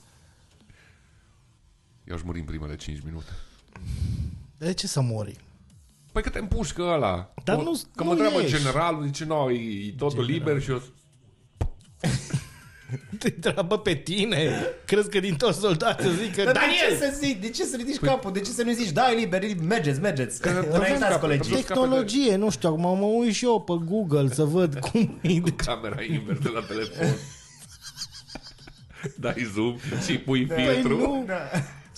[2.04, 3.32] Eu aș muri în primele 5 minute.
[4.58, 5.36] De ce să mori?
[6.12, 7.34] Păi că te împușcă ăla.
[7.44, 8.58] Dar Că- nu- Că nu mă întreabă ești.
[8.58, 10.82] generalul, zice, nu, e, e totul liber și eu...
[13.20, 14.52] Te întreabă pe tine?
[14.86, 16.44] Crezi că din toți soldații o zic că...
[16.44, 17.00] Dar de Daniel!
[17.00, 17.42] ce să zic?
[17.42, 18.32] De ce să ridici capul?
[18.32, 20.48] De ce să nu zici, da, e liber, e liber, mergeți, mergeți.
[20.48, 21.52] Înaintați capul, colegii.
[21.54, 25.40] că- Tehnologie, nu știu, acum mă uit și eu pe Google să văd cum e.
[25.56, 27.16] Camera invers de la telefon.
[29.24, 30.98] Dai zoom și pui Păi filtru.
[30.98, 31.40] nu, Da.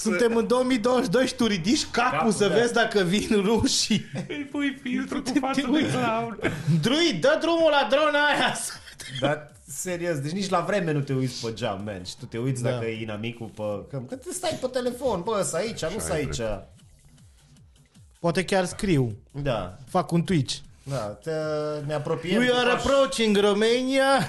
[0.04, 2.54] Suntem în 2022 și tu ridici capul, Capul, să da.
[2.54, 4.06] vezi dacă vin rușii.
[4.28, 5.92] Îi pui filtru cu față te de uiți.
[5.92, 6.40] clown.
[6.82, 8.56] Druid, dă drumul la drona aia!
[9.20, 12.04] Dar, serios, deci nici la vreme nu te uiți pe geam, man.
[12.04, 12.70] Și tu te uiți Da.
[12.70, 13.64] dacă e inamicul pe...
[13.90, 16.42] Că, că te stai pe telefon, bă, să aici, nu să ai aici.
[18.20, 20.56] Poate chiar scriu, Da, fac un Twitch.
[20.84, 21.32] da, te,
[21.86, 22.38] ne apropiem.
[22.38, 24.20] We cu are pași- approaching Romania.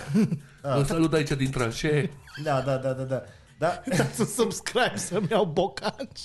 [0.63, 2.11] Vă salut aici din tranșee.
[2.43, 3.23] Da, da, da, da, da.
[3.65, 3.83] Da,
[4.17, 6.21] să subscribe să-mi iau bocanci.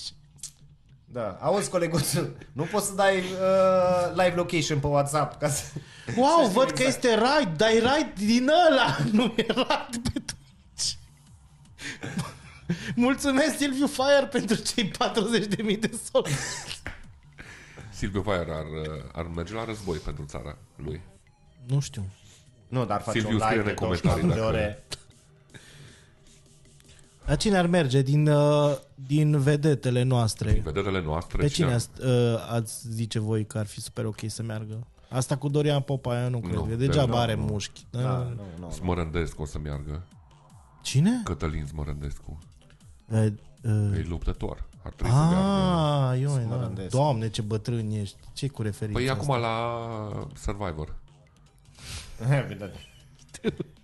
[1.04, 1.38] da.
[1.40, 5.62] Auzi, coleguțul, nu poți să dai uh, live location pe WhatsApp ca să...
[6.16, 7.04] Wow, să știm văd că exact.
[7.04, 10.92] este raid, dar e raid din ăla, nu e raid pe Twitch.
[12.94, 16.30] Mulțumesc Silviu Fire pentru cei 40.000 de soldi.
[17.92, 18.64] Silviu Fire ar,
[19.12, 21.00] ar merge la război pentru țara lui.
[21.66, 22.04] Nu știu.
[22.68, 24.84] Nu, dar face Silviu, un live scrie-ne de în comentarii 24 de dacă- ore.
[27.26, 30.60] Dar cine ar merge din, uh, din vedetele noastre?
[30.64, 31.38] Vedetele noastre...
[31.38, 32.08] Pe cine ați, uh,
[32.50, 34.86] ați zice voi că ar fi super ok să meargă?
[35.08, 36.54] Asta cu Dorian Popa, eu nu cred.
[36.54, 37.42] Nu, că degeaba nu, are nu.
[37.42, 37.86] mușchi.
[37.90, 38.08] Da, Da.
[38.18, 38.70] nu, nu, nu.
[38.70, 40.02] Smărândescu o să meargă.
[40.82, 41.20] Cine?
[41.24, 42.38] Cătălin Smărândescu.
[43.08, 43.26] Uh,
[43.62, 44.68] uh, E luptător.
[44.82, 45.36] Ar trebui să meargă.
[45.36, 46.40] Ah, eu, da.
[46.40, 46.96] Smărândescu.
[46.96, 48.16] Doamne, ce bătrân ești.
[48.32, 49.22] ce cu referință Păi e asta?
[49.22, 50.94] acum la Survivor.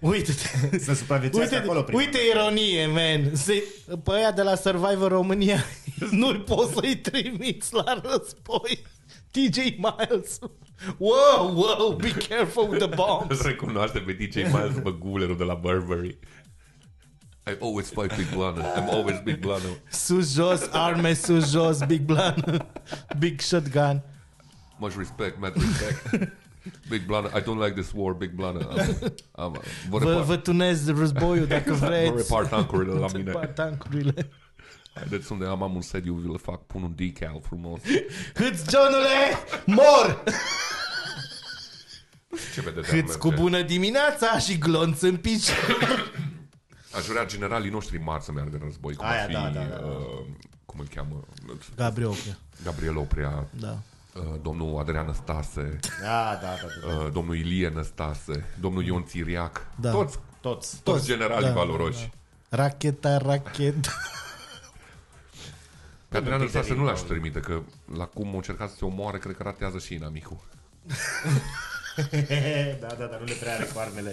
[0.00, 0.78] Uite-te.
[0.84, 2.00] Să supraviețuiască Uite, acolo prima.
[2.00, 3.34] uite ironie, man.
[3.34, 3.62] Se,
[4.04, 5.64] pe aia de la Survivor România
[6.10, 8.82] nu-i poți să-i trimiți la război.
[9.30, 10.38] TJ Miles.
[10.98, 13.38] Wow, wow, be careful with the bombs.
[13.40, 16.18] Îl recunoaște pe DJ Miles după gulerul de la Burberry.
[17.46, 18.64] I always fight Big Blunner.
[18.76, 19.80] I'm always Big Blunner.
[19.90, 22.34] Sus, jos, arme, sus, jos, big blan,
[23.18, 24.02] big shotgun.
[24.78, 26.32] Much respect, mad respect.
[26.88, 27.30] Big Blunner.
[27.36, 28.62] I don't like this war, Big Blunner.
[28.62, 28.98] I'm,
[29.34, 32.16] I'm, vă, Vă, repar, vă tunez războiul dacă vă vreți.
[32.16, 33.30] repar tancurile la mine.
[33.30, 34.28] Repar tancurile.
[34.94, 37.80] Haideți unde am, am un sediu, vi le fac, pun un decal frumos.
[38.34, 40.22] Hâți, Johnule, mor!
[42.54, 42.88] Ce vedeți?
[42.90, 46.12] Hâți cu bună dimineața și glonț în picior.
[46.92, 49.60] Aș vrea generalii noștri mari să meargă în război, cum Aia, ar fi, da, da,
[49.62, 49.84] da.
[49.86, 50.26] Uh,
[50.66, 51.20] cum îl cheamă,
[51.76, 52.38] Gabriel, cred.
[52.64, 53.78] Gabriel Oprea, da.
[54.14, 56.88] Uh, domnul Adrian Năstase, Da, da, da.
[56.88, 56.94] da.
[57.04, 59.90] uh, domnul Ilie Năstase, domnul Ion Țiriac, Da.
[59.90, 60.80] toți, Toți.
[60.82, 62.10] toți generalii da, valoroși.
[62.48, 63.90] Racheta, racheta.
[66.08, 67.60] Pe Adrian Un pic de Năstase nu l-aș ritm, trimite, că
[67.96, 70.38] la cum o încercat să se omoare, cred că ratează și inamicul.
[72.80, 74.12] da, da, dar nu le prea are cu armele.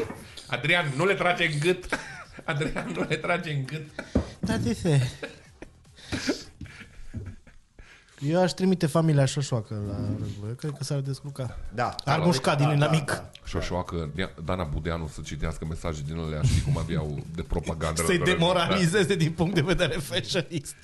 [0.46, 1.98] Adrian, nu le trage în gât!
[2.44, 3.86] Adrian, nu le trage în gât!
[4.40, 5.00] Da, de ce?
[8.28, 10.48] Eu aș trimite familia Șoșoacă la război.
[10.48, 11.58] Eu Cred că s-ar descurca.
[11.74, 11.94] Da.
[12.04, 13.06] Ar Da, mușca din da, inamic.
[13.06, 13.30] da, da.
[13.44, 14.10] Șoșoacă,
[14.44, 18.02] Dana Budeanu să citească mesaje din alea, știi cum aveau de propagandă.
[18.06, 18.24] Să-i Da.
[18.24, 20.74] demoralizeze din punct de vedere fashionist.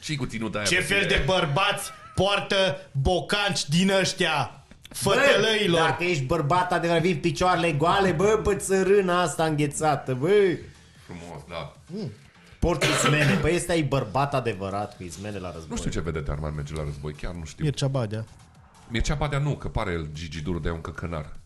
[0.00, 1.16] Și cu ținuta aia Ce pe fel tine.
[1.16, 4.64] de bărbați poartă bocanci din ăștia
[5.04, 5.80] Bă, fătălăilor?
[5.80, 10.30] Dacă ești bărbat adevărat, vin picioarele goale, bă, bă, țărâna asta înghețată, bă.
[11.06, 11.72] Frumos, da.
[12.60, 15.68] Porți izmene, băi, ăsta e bărbat adevărat cu izmene la război.
[15.70, 17.64] Nu știu ce vedete armat merge la război, chiar nu știu.
[17.64, 18.24] Mircea Badea.
[18.88, 21.36] Mircea Badea nu, că pare el Gigi Duru de un căcănar.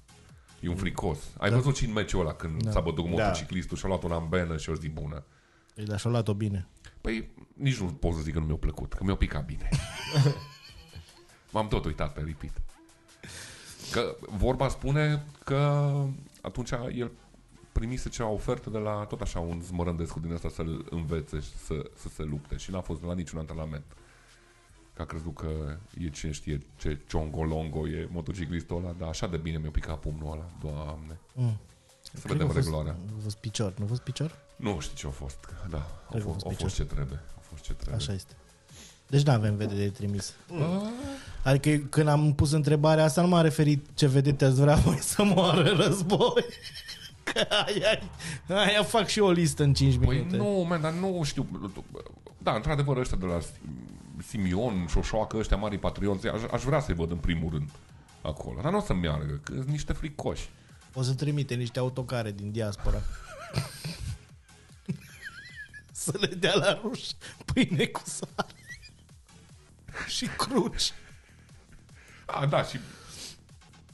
[0.61, 1.19] E un fricos.
[1.39, 1.57] Ai da.
[1.57, 2.71] văzut și în meciul ăla când da.
[2.71, 3.23] s-a bătut cu Da.
[3.23, 5.25] motociclistul și a luat o ambenă și o zi bună.
[5.75, 6.67] Ei, dar și-a luat-o bine.
[7.01, 9.69] Păi nici nu pot să zic că nu mi-a plăcut, că mi-a picat bine.
[11.53, 12.63] M-am tot uitat pe repeat.
[13.91, 15.93] Că vorba spune că
[16.41, 17.11] atunci el
[17.79, 21.91] primise cea ofertă de la tot așa un zmărândescu din ăsta să-l învețe și să,
[21.97, 23.85] să se lupte și n-a fost la niciun antrenament.
[24.95, 29.37] Că a crezut că e cine știe ce ciongolongo e motociclistul ăla, dar așa de
[29.37, 31.21] bine mi-a picat pumnul ăla, doamne.
[31.33, 31.57] Mm.
[32.03, 32.97] Să Cred că vedem a fost, regloarea.
[33.19, 33.75] a fost picior.
[33.79, 34.39] Nu a fost picior?
[34.57, 35.39] Nu știu ce a fost,
[35.71, 37.21] da, a Cred că a fost, fost a fost ce trebuie.
[37.37, 37.97] A fost ce trebuie.
[37.97, 38.35] Așa este.
[39.07, 40.35] Deci nu avem vedere de trimis.
[41.45, 44.99] Adică eu, când am pus întrebarea asta, nu m-am referit ce vedete ați vrea voi
[44.99, 46.45] să moară în război.
[47.25, 47.99] Că aia,
[48.49, 50.37] aia fac și eu o listă în 5 Păi minute.
[50.37, 51.47] nu, man, dar nu știu.
[52.39, 53.39] Da, într-adevăr, ăștia de la
[54.27, 57.71] Simion, Șoșoacă, ăștia mari patrioți, aș, aș vrea să-i văd în primul rând
[58.23, 58.61] acolo.
[58.63, 60.49] Dar nu o să meargă, că sunt niște fricoși.
[60.95, 62.99] O să trimite niște autocare din diaspora.
[65.93, 67.13] să le dea la ruși
[67.53, 68.55] pâine cu sare.
[70.09, 70.93] și cruci.
[72.27, 72.79] A, da, și...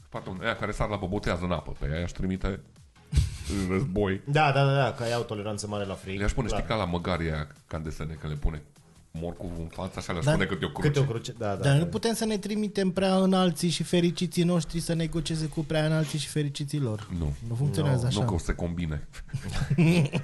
[0.09, 2.59] Pardon, aia care sar la bobotează în apă, pe aia aș trimite
[3.49, 4.21] în război.
[4.25, 6.17] Da, da, da, da, că ai o toleranță mare la frig.
[6.19, 6.59] Le-aș pune, Clar.
[6.59, 8.61] știi, ca la măgarii aia, ca în desene, că le pune
[9.11, 10.31] morcovul în față, așa le-aș Da.
[10.31, 10.87] pune câte o cruce.
[10.87, 11.55] Câte o cruce, da, da.
[11.55, 11.77] Dar da.
[11.79, 16.19] nu putem să ne trimitem prea înalții și fericiții noștri să negocieze cu prea înalții
[16.19, 17.07] și fericiții lor.
[17.19, 17.33] Nu.
[17.47, 18.25] Nu funcționează Nu, așa.
[18.25, 19.07] că o să se combine.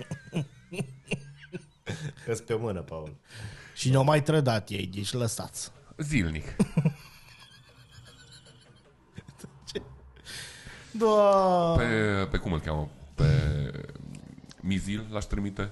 [2.28, 3.16] Îți pe mână, Paul.
[3.76, 5.72] Și ne-au mai trădat ei, deci lăsați.
[5.98, 6.46] Zilnic.
[10.92, 11.74] Da.
[11.78, 11.84] Pe,
[12.32, 12.90] pe cum îl cheamă?
[13.18, 13.28] Pe
[14.62, 15.72] Mizil l-aș trimite?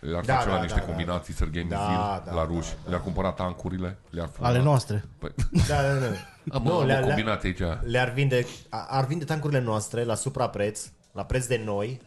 [0.00, 2.74] Le-ar Da, face da, la niște da, combinații Sergei Da, Mizil da, la da, ruși.
[2.84, 2.88] da.
[2.90, 4.48] Le-ar cumpăra tancurile, le-ar fura.
[4.48, 5.04] Ale noastre.
[5.18, 5.30] Păi,
[5.68, 6.06] Da, da, da.
[6.56, 7.80] am, Nu, am le- o le- combinație aici.
[7.90, 12.00] Le-ar vinde, a- ar vinde tancurile noastre la suprapreț, la preț de noi.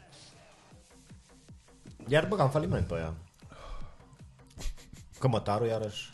[2.07, 3.13] Iar băgam faliment pe aia.
[5.19, 6.13] Cămătarul iarăși.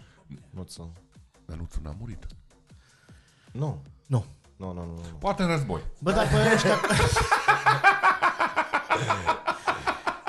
[0.49, 0.79] Nu ți
[1.45, 2.25] Dar nu ți-a murit.
[3.51, 3.81] Nu.
[4.07, 4.25] Nu.
[4.59, 4.93] Nu, nu, nu.
[4.95, 5.01] nu.
[5.19, 5.81] Poate în război.
[5.99, 6.75] Bă, dar pe ăștia...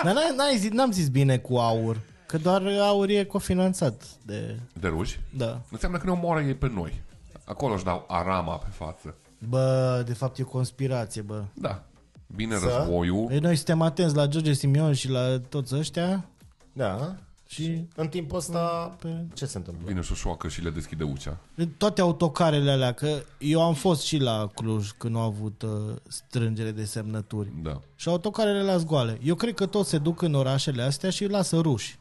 [0.04, 2.00] dar n-ai, n-ai zis, n-am zis bine cu aur.
[2.26, 4.58] Că doar aur e cofinanțat de...
[4.80, 5.20] De ruși.
[5.36, 5.60] Da.
[5.70, 7.00] Înseamnă că ne omoară ei pe noi.
[7.44, 9.14] Acolo își dau arama pe față.
[9.48, 11.42] Bă, de fapt e o conspirație, bă.
[11.54, 11.82] Da.
[12.26, 12.64] Vine Să?
[12.76, 16.24] războiul, Păi noi suntem atenți la George Simion și la toți ăștia
[16.72, 17.16] Da.
[17.52, 19.82] Și În timpul ăsta, pe ce se întâmplă?
[19.86, 21.36] vine șoșoacă și le deschide ucea.
[21.76, 23.08] toate autocarele alea, că
[23.38, 25.70] eu am fost și la Cluj când au avut uh,
[26.08, 27.48] strângere de semnături.
[27.62, 27.80] Da.
[27.96, 29.18] Și autocarele la zgoale.
[29.22, 31.98] Eu cred că toți se duc în orașele astea și îi lasă ruși.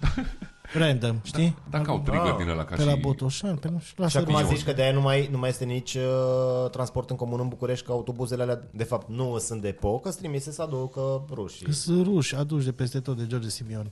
[0.74, 1.56] Random, știi?
[1.70, 2.98] Dacă au trigger Ah, din ăla ca Pe la și...
[3.00, 4.56] Botoșan, pe nu știu, Și lasă acum ruși.
[4.56, 7.86] zici că de-aia nu mai, nu mai este nici uh, transport în comun în București,
[7.86, 11.72] că autobuzele alea, de fapt, nu sunt de po, că sunt trimise să aducă rușii.
[11.72, 13.90] Sunt ruși aduși de peste tot de George Simion.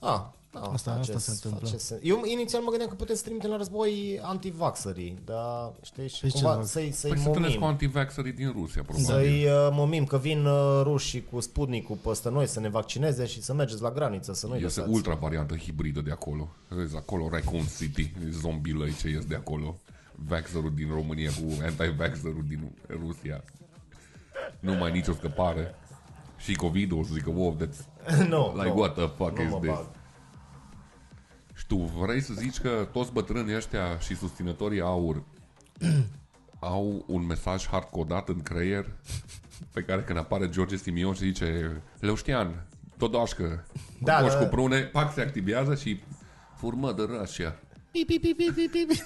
[0.00, 0.20] Ah,
[0.52, 1.68] da, Asta- face- asta se întâmplă.
[1.68, 2.00] face sens.
[2.04, 6.30] Eu inițial mă gândeam că puteți să trimite la război antivaxării, dar știi, și Păi
[6.30, 6.66] ce cumva fac?
[6.66, 7.74] să-i, să-i Păi se întâlnesc cu momim.
[7.74, 9.06] antivaxerii din Rusia, probabil.
[9.06, 13.42] Să-i uh, momim că vin uh, rușii cu Sputnik-ul peste noi să ne vaccineze și
[13.42, 14.94] să mergeți la graniță, să nu-i Este lăsați.
[14.96, 16.48] ultra variantă hibridă de acolo.
[16.68, 19.76] Vezi, acolo Raccoon City, zombilăi ce ies de acolo.
[20.14, 22.72] Vaxerul din România cu anti-vaxerul din
[23.06, 23.44] Rusia.
[24.60, 25.74] Nu mai nicio scăpare.
[26.38, 27.97] Și COVID-ul o să zică, wow, that's
[28.28, 28.74] no, like no.
[28.80, 29.70] what the fuck Nu is mă this?
[29.70, 29.86] bag.
[31.54, 35.22] Și tu vrei să zici că toți bătrânii ăștia și susținătorii aur
[36.58, 38.86] au un mesaj hardcodat în creier
[39.72, 42.66] pe care când apare George Simion și zice Leuștian,
[42.98, 43.66] Todoașcă,
[44.00, 44.36] Da, da, da.
[44.38, 46.02] cu prune, pac se activează și
[46.56, 47.56] furmă de Russia.
[47.90, 49.02] Pi, pi, pi, pi, pi, pi, pi.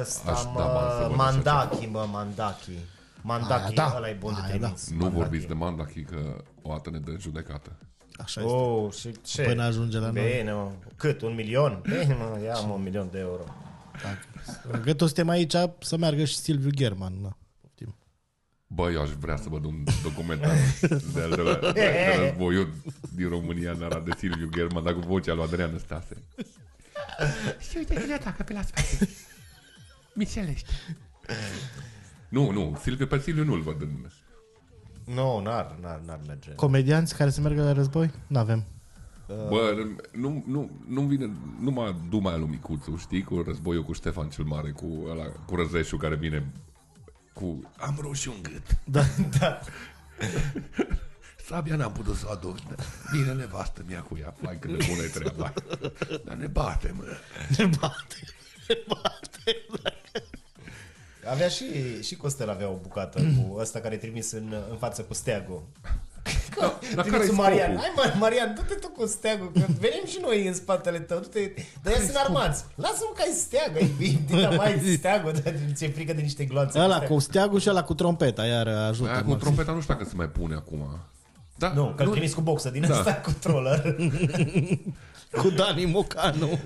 [0.00, 2.70] Ăsta, Aș da bani să mă, văd Mandaki, mă, Mandaki.
[3.26, 3.94] Mandaki, Aia da.
[3.96, 4.66] ăla e bun de Aia da.
[4.66, 4.90] trimis.
[4.90, 5.16] Nu Mandaki.
[5.20, 7.72] vorbiți de Mandachi că o dată ne dă în judecată.
[8.18, 8.52] Așa este.
[8.52, 9.42] Oh, și ce?
[9.42, 10.36] Până ajunge la noi.
[10.36, 10.70] Bine, mă.
[10.96, 11.20] Cât?
[11.20, 11.80] Un milion?
[11.82, 13.44] Bine, mă, ia mă, un milion de euro.
[14.82, 17.12] Că toți suntem aici să meargă și Silviu German.
[17.22, 17.36] Na.
[17.60, 17.94] Poftim.
[18.66, 20.54] Bă, eu aș vrea să văd un documentar
[21.14, 22.72] de, al de, la, de, de războiul
[23.14, 26.16] din România în Arad de Silviu German, dar cu vocea lui Adrian Stase.
[27.70, 29.08] Și uite că ne atacă pe la spate.
[30.12, 30.68] Mișelești.
[32.36, 34.06] Nu, nu, Silviu, pe Silviu nu-l văd în...
[35.14, 36.54] Nu, n-ar, n-ar, n-ar merge.
[36.54, 38.10] Comedianți care să meargă la război?
[38.26, 38.64] Nu avem.
[39.26, 44.44] Bă, nu, nu, nu vine numai Duma lui Micuțu, știi, cu războiul cu Ștefan cel
[44.44, 46.52] Mare, cu, ăla, cu Răzeșul care vine
[47.32, 47.70] cu...
[47.76, 48.78] Am roșu în gât.
[49.38, 49.60] Da.
[51.46, 52.56] Sabia n-am putut să o aduc.
[53.12, 54.34] Bine, nevastă mi-a cu ea.
[54.40, 55.52] Mai cât de bună e treaba.
[56.24, 57.04] Dar ne bate, mă.
[57.58, 58.20] Ne bate.
[58.68, 59.66] Ne bate.
[61.30, 61.64] Avea și,
[62.02, 65.62] și Costel avea o bucată cu ăsta care e trimis în, în față cu steagul.
[66.94, 67.78] Dar Trimisul care-i Marian.
[67.78, 67.80] scopul?
[67.80, 71.18] Hai mă, Marian, du-te tu cu steagul, că venim și noi în spatele tău.
[71.18, 71.50] Du-te.
[71.82, 72.64] Dar ea sunt armați.
[72.74, 73.76] Lasă-mă că ai steag.
[73.76, 73.94] Ai
[74.26, 76.78] dita mai steagul, dar ți-e frică de niște gloanțe.
[76.78, 77.10] Ăla steag.
[77.10, 79.08] cu steagul și ăla cu trompeta, iar ajută.
[79.10, 79.38] Aia cu maxim.
[79.38, 80.98] trompeta nu știu dacă se mai pune acum.
[81.58, 82.98] Da, Nu, că-l trimis cu boxă din Da.
[82.98, 83.96] ăsta cu troller.
[85.42, 86.58] Cu Dani Mocanu.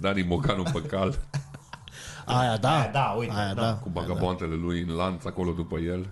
[0.00, 1.18] Dani Mocanu pe cal,
[2.26, 2.80] Aia da.
[2.80, 3.60] Aia da, uite, Aia da.
[3.60, 3.74] da.
[3.74, 6.10] cu bagaboantele lui în lanț acolo după el.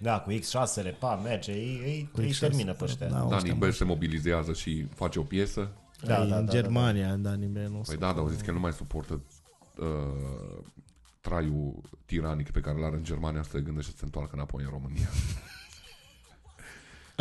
[0.00, 3.06] Da, cu X6-le, pa, merge, îi, îi, îi X6, termină pe ăștia.
[3.08, 3.18] da.
[3.18, 5.68] Da, Dani Bel se mobilizează și face o piesă.
[6.02, 7.82] da, da, în da, Germania, Dani Benu.
[7.86, 9.20] Păi da, dar au zis că el nu mai suportă
[9.78, 9.86] uh,
[11.20, 11.74] traiul
[12.06, 15.08] tiranic pe care l-are în Germania să se gândește să se întoarcă înapoi în România.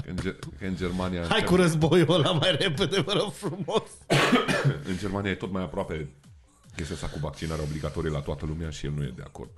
[0.03, 3.89] Că în, Ge- că în Germania Hai cu războiul ăla mai repede, vă rog frumos.
[4.89, 6.09] în Germania e tot mai aproape
[6.75, 9.49] chestia asta cu vaccinarea obligatorie la toată lumea și el nu e de acord.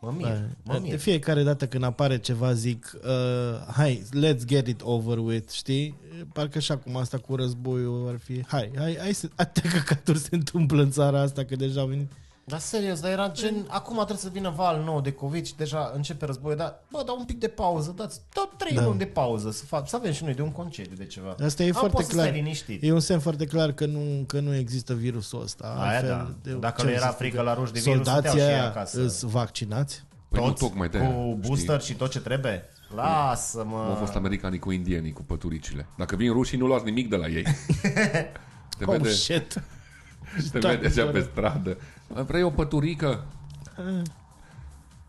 [0.00, 0.98] Mă mir, mă De mir.
[0.98, 5.94] fiecare dată când apare ceva zic uh, Hai, let's get it over with Știi?
[6.32, 10.28] Parcă și acum asta cu războiul ar fi Hai, hai, hai să Atâtea căcaturi se
[10.30, 12.10] întâmplă în țara asta Că deja au venit
[12.52, 15.92] Dar serios, dar era gen, acum trebuie să vină val nou de COVID și deja
[15.94, 18.82] începe războiul, dar bă, dau un pic de pauză, dați, dau trei Da.
[18.84, 21.36] luni de pauză să, fac, să avem și noi de un concediu de ceva.
[21.44, 22.82] Asta e Am foarte poți să clar stai liniștit.
[22.82, 26.34] E un semn foarte clar că nu, că nu există virusul ăsta Aia Altfel, da.
[26.50, 28.52] de- Dacă ce nu era să frică zic, la ruși de virus, Soldații stăteau și
[28.52, 29.00] ei aia acasă.
[29.02, 32.64] îs vaccinați Păi nu Toți tocmai de cu booster și tot ce trebuie?
[32.94, 33.76] Lasă-mă.
[33.88, 35.86] Au fost americanii cu indienii, cu păturicile.
[35.96, 37.42] Dacă vin rușii, nu luați nimic de la ei.
[38.78, 39.62] Te Oh vede, shit
[40.52, 41.10] te Da, vede așa da.
[41.10, 41.76] pe stradă.
[42.14, 43.24] Mă, Vrei o păturică?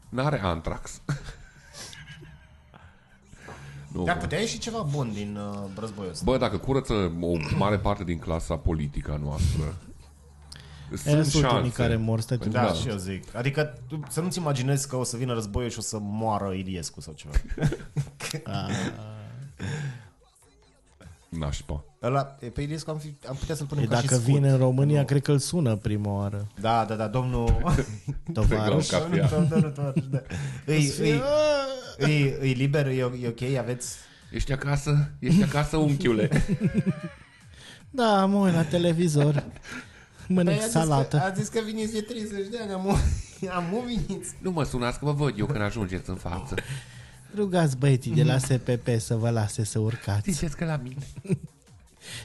[0.10, 1.02] N-are antrax.
[3.94, 6.24] nu, Dar putea ieși ceva bun din uh, războiul ăsta.
[6.26, 9.74] Bă, dacă curăță o mare parte din clasa politică a noastră, Aia
[11.16, 11.72] sunt sunt unii șanse.
[11.82, 12.74] care mor Stai tu Da, Da.
[12.74, 13.36] și eu zic.
[13.36, 17.02] Adică tu, să nu-ți imaginezi că o să vină războiul și o să moară Iliescu
[17.02, 17.34] sau ceva.
[21.38, 21.84] Nașpa.
[22.02, 22.22] Ăla,
[22.54, 24.34] pe Iliescu am, fi, am putea să-l punem E ca și dacă scut.
[24.34, 25.06] vine în România, Nu.
[25.06, 26.48] cred că îl sună prima oară.
[26.62, 27.76] Da, da, da, domnul...
[28.34, 28.88] Tovarăș.
[28.88, 29.28] Ca cafea.
[29.28, 30.22] Domnul, domnul, tovarăș, da.
[30.66, 31.02] Îi, îți,
[31.98, 33.96] îi, îi liber, e, e ok, aveți...
[34.32, 35.10] Ești acasă?
[35.20, 36.30] Ești acasă, unchiule?
[37.96, 39.44] Da, mă uit la televizor.
[40.28, 41.18] Mănânc Păi a zis salată.
[41.18, 42.88] Că, a zis că vine de 30 de ani, am
[43.56, 44.34] Am moviniți.
[44.42, 46.56] Nu mă sunați că vă văd eu când ajungeți în față.
[47.36, 50.32] Rugați băieții de la SPP să vă lase să urcați.
[50.32, 51.08] Ziceți că la mine.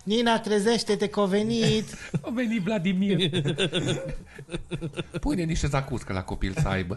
[0.04, 1.84] Nina, trezește-te că a venit.
[2.26, 3.30] A venit Vladimir.
[5.20, 6.96] Pune niște zacuscă la copil să aibă.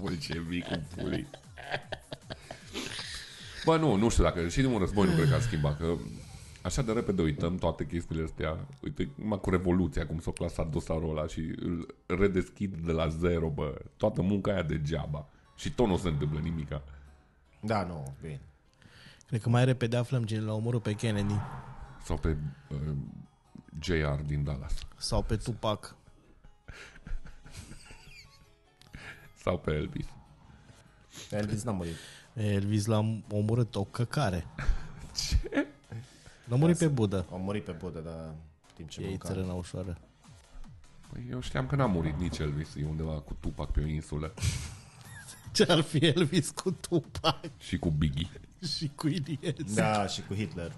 [0.00, 1.26] Bolșevicul pulii.
[3.64, 4.48] Bă, nu, nu știu dacă...
[4.48, 5.96] Și din un război nu cred că a schimbat, că
[6.62, 8.66] așa de repede uităm toate chestiile astea.
[8.82, 13.48] Uite, numai cu Revoluția, cum s-a clasat dosarul ăla și îl redeschid de la zero,
[13.48, 13.78] bă.
[13.96, 15.28] Toată munca aia degeaba.
[15.56, 16.82] Și tot nu se întâmplă nimica.
[17.60, 18.40] Da, nu, bine.
[19.26, 21.34] Cred că mai repede aflăm cine l-a omorât pe Kennedy
[22.04, 22.36] Sau pe
[22.68, 22.78] uh,
[23.80, 24.74] JR din Dallas.
[24.96, 25.96] sau pe Tupac.
[29.42, 30.06] Sau pe Elvis.
[31.30, 31.94] Elvis n-a murit.
[32.32, 34.46] Elvis l-a omorât o căcare.
[35.28, 35.66] Ce?
[36.50, 37.26] L-a murit pe Budă.
[37.32, 38.34] A murit pe budă, dar în
[38.74, 39.28] timp ce Ei mânca.
[39.28, 39.98] țărâna ușoară.
[41.12, 42.74] Păi eu știam că n-a murit nici Elvis.
[42.74, 44.34] E undeva cu Tupac pe o insulă.
[45.52, 48.40] Ce ar fi Elvis cu Tupac Și cu Biggie.
[48.76, 49.74] și cu Ilies?
[49.74, 50.72] Da, și cu Hitler.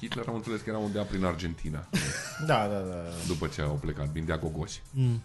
[0.00, 1.88] Hitler am înțeles că era undeva prin Argentina.
[2.46, 2.94] Da, da, da.
[3.26, 4.82] După ce au plecat, vindea gogoși.
[4.90, 5.22] Mm.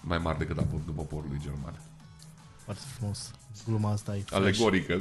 [0.00, 1.80] Mai mari decât a fost după poporului german.
[2.56, 3.30] Foarte frumos.
[3.66, 4.32] Gluma asta e fresh.
[4.34, 4.98] Alegorică.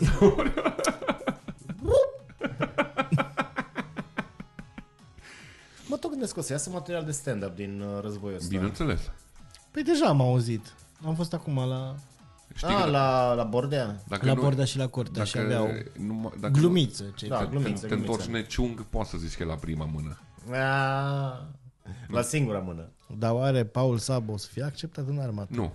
[5.88, 8.48] Mă tot gândesc că o să iasă material de stand-up din uh, războiul ăsta.
[8.50, 9.00] Bineînțeles.
[9.72, 10.74] Păi deja am auzit.
[11.06, 11.96] Am fost acum la,
[12.54, 14.04] Știi Ah, că la, la Bordea.
[14.08, 15.68] dacă la nu- Bordea și la Cortea și dacă aveau
[15.98, 17.04] nu, dacă glumiță.
[17.16, 18.32] Ce Da, Când, glumiță, când te întorci glumiță.
[18.44, 20.20] neciung, poți să zici că e la prima mână.
[20.52, 21.40] Ah,
[22.08, 22.90] la singura mână.
[23.18, 25.50] Dar oare Paul Sabo o să fie acceptat în armată?
[25.56, 25.72] Nu.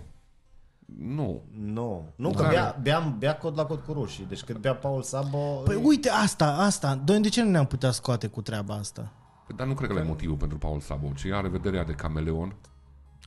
[0.97, 1.41] Nu.
[1.59, 2.05] Nu.
[2.15, 2.47] Nu, că Da.
[2.49, 4.25] bea, beam, bea cod la cod cu rușii.
[4.29, 5.37] Deci când bea Paul Sabo...
[5.37, 6.99] Păi uite asta, asta.
[7.05, 9.11] Noi de ce nu ne-am putea scoate cu treaba asta?
[9.51, 12.55] Păi, Dar nu cred că e motivul pentru Paul Sabo, ci are vederea de cameleon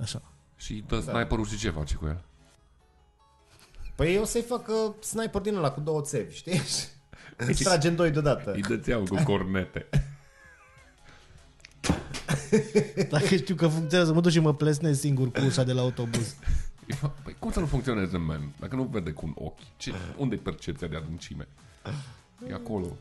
[0.00, 0.22] Așa.
[0.56, 2.24] și dă sniperul și ce face cu el.
[3.94, 6.60] Păi eu să-i fac uh, sniper din ăla cu două țevi, știi?
[7.36, 8.52] Îi trage în doi deodată.
[8.52, 9.88] Îi dățeau cu cornete.
[13.10, 16.36] Dacă știu că funcționează, mă duc și mă plesnesc singur cu ușa de la autobuz.
[17.24, 18.52] Păi cum să nu funcționeze, man?
[18.60, 21.48] Dacă nu vede cu un ochi, ce, unde e percepția de adâncime?
[22.48, 22.96] E acolo.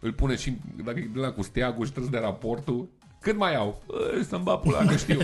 [0.00, 2.88] Îl pune și, dacă e de la cu steagul și trebuie să dea raportul,
[3.20, 3.82] cât mai au?
[3.90, 5.18] Ă, Să-mi bat pula, că știu.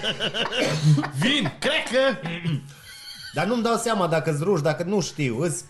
[1.20, 1.52] Vin!
[1.58, 2.28] Cred că...
[3.34, 5.40] Dar nu-mi dau seama dacă-s ruși, dacă nu știu.
[5.42, 5.64] Îs,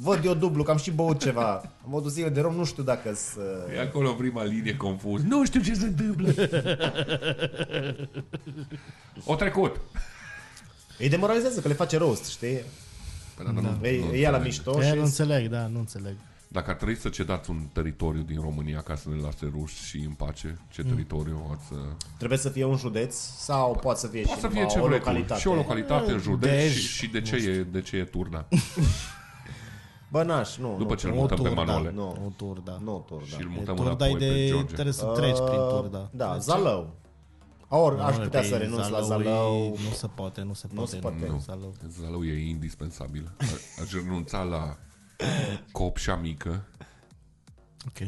[0.00, 1.52] văd eu dublu, că am și băut ceva.
[1.84, 3.34] Am o zile de rom, nu știu dacă-s...
[3.36, 3.74] Uh...
[3.76, 5.22] E acolo prima linie confuz.
[5.22, 6.34] Nu știu ce se întâmplă.
[9.24, 9.80] o trecut.
[10.98, 12.60] Îi demoralizează că le face roast, știi?
[13.36, 14.42] Păi, da, da, nu, Ei, nu e la înțeleg.
[14.42, 14.94] mișto E, și...
[14.94, 16.14] nu înțeleg, da, nu înțeleg.
[16.56, 19.96] Dacă ar trebui să cedați un teritoriu din România ca să ne lase ruși și
[19.96, 21.72] în pace, ce teritoriu ați...
[21.72, 21.78] uh,
[22.18, 24.80] Trebuie să fie un județ sau poate să fie Poate și să fie numai ce
[24.80, 25.04] o vrei tu.
[25.04, 25.40] localitate?
[25.40, 26.72] Și o localitate în județ Dej.
[26.72, 28.46] și, și de, ce e, de ce e Turda.
[30.10, 30.74] Bă, naș, nu.
[30.78, 31.92] După nu, ce îl O mutăm pe turda, Manole.
[31.94, 32.08] Nu.
[32.26, 32.78] o turda.
[32.84, 33.26] Nu, Turda.
[33.26, 34.46] Și îl E mutăm turda înapoi e pe de...
[34.48, 34.72] George.
[34.72, 36.08] Trebuie să treci prin turda.
[36.12, 36.94] Da, Zalău.
[37.68, 39.54] Ori aș putea să Păi, renunț la Zalău Zalău.
[39.64, 40.90] e- Nu se poate, nu se Nu poate.
[40.90, 41.26] se poate.
[41.28, 41.38] Nu.
[41.38, 41.74] Zalău.
[42.00, 43.32] Zalău e indispensabil.
[43.38, 43.44] A-
[43.82, 44.76] Aș renunța la
[45.72, 46.66] copșa mică,
[47.86, 47.98] Ok.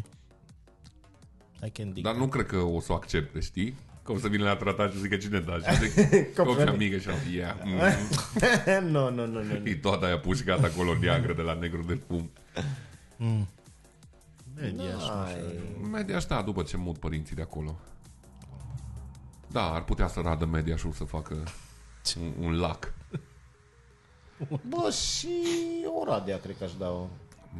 [1.64, 2.04] I can dig.
[2.04, 3.76] dar nu cred că o să o accepte, știi?
[4.02, 5.58] Că o să vină la tratat și zică cine da.
[5.58, 7.56] Și zic, copșa mică și am yeah.
[7.64, 8.88] mm.
[8.88, 9.60] Nu, nu, nu, nu.
[9.64, 12.30] E toată aia pușcată acolo neagră de la negru de fum.
[14.54, 15.60] Media și Ai.
[15.90, 17.78] Media asta după ce mut părinții de acolo.
[19.46, 21.42] Da, ar putea să radă media și să facă
[22.20, 22.94] un, un lac.
[24.68, 25.28] Bă, și
[26.00, 27.06] Oradea cred că aș da-o.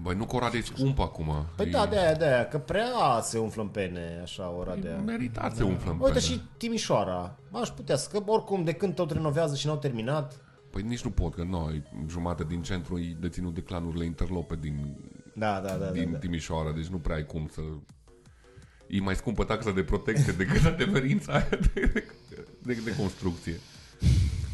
[0.02, 1.32] Băi, nu că Oradea e scumpă acum.
[1.56, 4.96] Păi E- da, de aia, de aia, că prea se umflă în pene, așa, Oradea.
[4.96, 6.26] Meritați să umflăm pe Uite ele.
[6.26, 7.38] și Timișoara.
[7.52, 10.40] Aș putea să, că oricum de când tot renovează și n-au terminat.
[10.70, 14.96] Păi nici nu pot, că noi, jumate din centru e deținut de clanurile interlope din,
[15.34, 15.84] Da, da, da.
[15.84, 16.18] da, din da.
[16.18, 17.60] Timișoara, deci nu prea ai cum să...
[18.88, 22.04] E mai scumpă taxa de protecție decât adeverința aia de,
[22.62, 23.60] de, de construcție.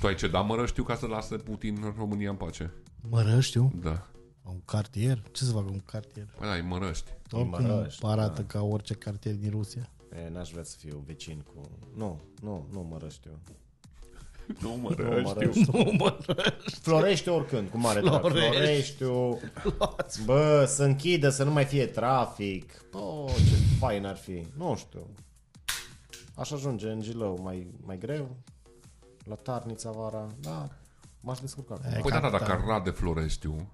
[0.00, 2.72] Tu ai cedat Mărăștiu ca să lasă Putin România în pace?
[3.08, 3.72] Mărăștiu?
[3.82, 4.06] Da.
[4.42, 5.22] Un cartier?
[5.32, 6.26] Ce să facă un cartier?
[6.38, 7.10] Păi da, e Mărăști.
[7.30, 9.88] Oricum Mărăști, arată ca orice cartier din Rusia.
[10.26, 11.60] E, n-aș vrea să fiu vecin cu...
[11.96, 13.30] Nu, nu, nu mă răștiu.
[14.60, 15.22] Nu, Nu Mărăștiu.
[15.22, 16.52] mă răștiu.
[16.80, 18.20] Florește oricând, cu mare drag.
[18.20, 18.50] Florești.
[18.96, 19.40] Floreștiu.
[20.24, 22.84] Bă, să închidă, să nu mai fie trafic.
[22.90, 24.46] Bă, ce fain ar fi.
[24.56, 25.06] Nu știu.
[26.34, 28.36] Aș ajunge în Gilău mai, mai greu.
[29.24, 30.26] La Tarnița vara.
[30.40, 30.68] Da,
[31.20, 31.74] m-aș descurca.
[31.74, 32.00] acum.
[32.02, 33.68] Păi da, da, dacă ar rade Floreștiu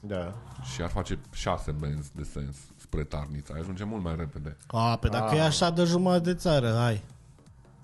[0.00, 0.34] Da.
[0.74, 4.56] și ar face șase benzi de sens spre Tarnița, ai ajunge mult mai repede.
[4.66, 7.02] A, pe dacă e așa de jumătate de țară, hai.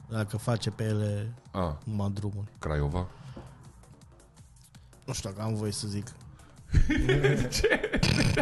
[0.08, 2.48] Dacă face pe ele A, numai drumuri.
[2.58, 3.06] Craiova.
[5.04, 6.06] Nu știu dacă am voie să zic.
[7.56, 7.90] Ce?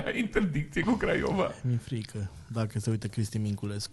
[0.06, 1.50] Ai interdicție cu Craiova?
[1.62, 2.30] Mi-e frică.
[2.48, 3.92] Dacă se uită Cristi Minculescu.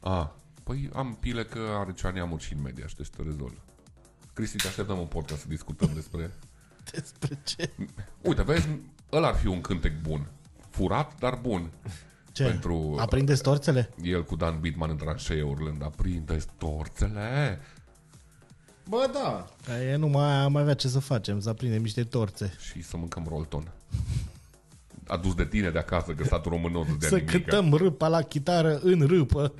[0.00, 0.34] A,
[0.64, 3.60] păi am pile că are cea neamuri și în media și deci te rezolv.
[4.40, 6.30] Cristi, te așteptăm în podcast să discutăm despre...
[6.92, 7.70] Despre ce?
[8.20, 8.68] Uite, vezi,
[9.12, 10.26] ăla ar fi un cântec bun.
[10.70, 11.70] Furat, dar bun.
[12.32, 12.44] Ce?
[12.44, 13.90] Pentru- Aprinde torțele?
[14.02, 17.60] El cu Dan Bitman în tranșee urlând, aprinde torțele.
[18.88, 19.46] Bă, da.
[19.64, 22.52] Că e nu mai am avea ce să facem, să aprindem niște torțe.
[22.70, 23.72] Și să mâncăm rolton.
[25.06, 27.30] Adus de tine de acasă, că statul român nu de Să nimic.
[27.30, 29.54] cântăm râpa la chitară în râpă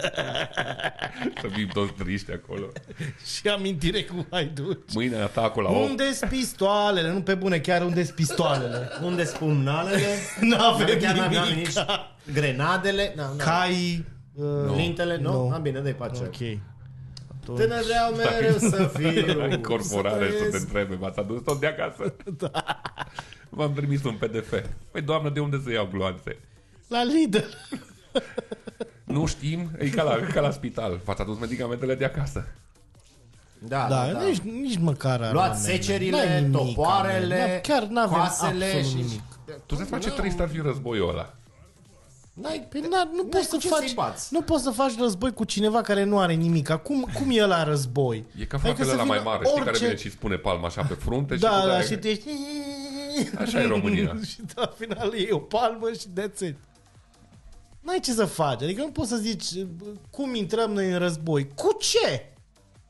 [1.40, 2.66] Să fim toți triști acolo.
[3.34, 4.92] și amintire cu haiduci.
[4.94, 5.88] Mâine atacul la 8.
[5.88, 7.12] Unde-s pistoalele?
[7.12, 8.88] Nu pe bune, chiar unde-s pistoalele?
[9.08, 10.06] Unde spumnalele?
[10.40, 11.66] N-avem Chiar n-aveam nimic.
[11.66, 11.84] nici
[12.32, 13.12] grenadele.
[13.16, 13.44] Na, na.
[13.44, 14.04] Cai...
[14.34, 15.16] Uh, Lintele?
[15.16, 15.32] Nu?
[15.32, 15.48] Nu.
[15.48, 15.58] No.
[15.58, 16.22] bine, dă-i pace.
[16.22, 16.58] Ok.
[17.40, 17.58] Atunci...
[17.58, 19.38] Tânăr vreau mereu să fiu.
[19.38, 20.60] La incorporare să, te trăiesc.
[20.60, 22.14] întrebe, v-ați adus tot de acasă?
[22.38, 22.50] Da.
[23.48, 24.54] V-am trimis un PDF.
[24.90, 26.38] Păi, doamnă, de unde să iau gloanțe?
[26.88, 27.38] La Lidl.
[29.12, 31.00] Nu știm, e ca la, ca la spital.
[31.04, 32.46] V-ați adus medicamentele de acasă.
[33.58, 34.24] Da, Da, da, da.
[34.24, 35.62] Nici, nici măcar Luați armament.
[35.64, 37.66] secerile, N-ai nimic, topoarele, armament.
[37.66, 38.94] Da, Chiar n-avem coasele absolut și...
[38.96, 39.20] nimic.
[39.66, 41.34] Tu să faci ce trist ar fi războiul ăla.
[42.32, 44.28] N-ai, Păi na, nu poți să cu ce faci, să-i bați.
[44.32, 46.70] nu poți să faci război cu cineva care nu are nimic.
[46.70, 48.16] Cum, cum e la război?
[48.38, 50.36] E ca Adică fratele să ăla mai vină mare, știi, care orice- vine și spune
[50.36, 52.28] palma așa pe frunte și Da, tu da, dai- și tu ești...
[53.38, 54.16] Așa e România.
[54.30, 56.56] și la final e o palmă și that's it.
[57.82, 58.62] N-ai ce să faci.
[58.62, 59.44] Adică nu poți să zici
[60.10, 61.48] cum intrăm noi în război.
[61.54, 62.26] Cu ce?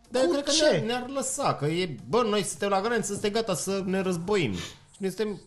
[0.08, 0.64] Dar eu Cu cred că ce?
[0.64, 4.54] ne-ar, ne-ar lăsa, că e, bă, noi suntem la graniță, suntem gata să ne războim.
[4.54, 5.40] Și noi suntem,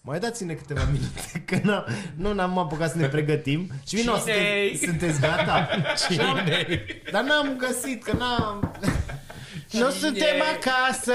[0.00, 1.84] mai dați-ne câteva minute, că n
[2.16, 3.70] nu ne-am apucat să ne pregătim.
[3.86, 5.68] Și vino, sunteți, sunteți gata?
[6.08, 6.84] Cine?
[7.12, 8.72] Dar n-am găsit, că n-am...
[9.80, 11.12] Nu suntem acasă.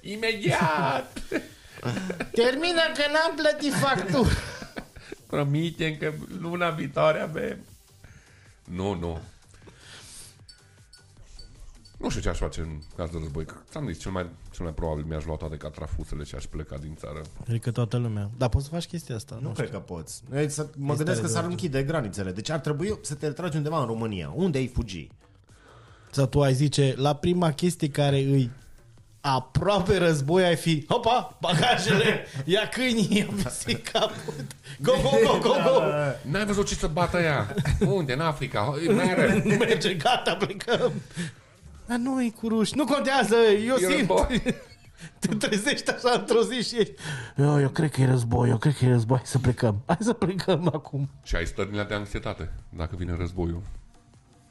[0.00, 1.18] Imediat!
[2.32, 4.28] Termină că n-am plătit factură.
[5.30, 7.58] Promitem că luna viitoare avem.
[8.64, 9.18] Nu, nu.
[11.98, 13.44] Nu știu ce aș face în caz de război.
[13.44, 16.76] Că Ți-am zis, cel mai, cel mai probabil mi-aș lua toate catrafusele și aș pleca
[16.76, 17.22] din țară.
[17.48, 18.30] Adică toată lumea.
[18.36, 19.38] Dar poți să faci chestia asta.
[19.42, 20.22] Nu cred că poți.
[20.28, 21.50] Noi Să, mă Este gândesc că de s-ar orice.
[21.62, 22.32] închide granițele.
[22.32, 24.32] Deci ar trebui să te retragi undeva în România.
[24.34, 25.08] Unde ai fugi?
[26.10, 28.50] Sau tu ai zice, la prima chestie care îi
[29.20, 34.34] aproape război ai fi, hopa, bagajele, ia câinii, ia pisic caput,
[34.80, 35.80] go, go, go, go, go.
[36.22, 37.54] N-ai văzut ce să bată ea?
[37.86, 38.12] Unde?
[38.12, 38.74] În Africa?
[38.88, 39.42] Mere.
[39.44, 40.92] Nu merge, gata, plecăm.
[41.86, 43.34] Dar nu e cu ruși, nu contează,
[43.66, 43.92] eu E simt.
[43.96, 44.42] război.
[45.18, 46.92] Te trezești așa într-o zi și ești,
[47.36, 49.96] eu, eu cred că e război, eu cred că e război, hai să plecăm, hai
[50.00, 51.10] să plecăm acum.
[51.22, 53.62] Și ai stările de anxietate dacă vine războiul.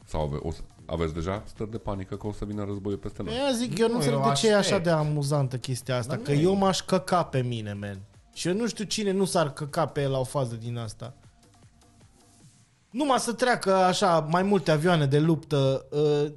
[0.09, 3.23] Sau ave, o să, aveți deja stări de panică că o să vină războiul peste
[3.23, 3.33] noi.
[3.47, 4.83] Eu zic, eu nu Nu, înțeleg eu de ce e așa aștept.
[4.83, 6.41] de amuzantă chestia asta, Dar că nu e.
[6.41, 7.99] eu m-aș căca pe mine, man.
[8.33, 11.13] Și eu nu știu cine nu s-ar căca pe el la o fază din asta.
[12.89, 16.31] Numai să treacă așa mai multe avioane de luptă uh,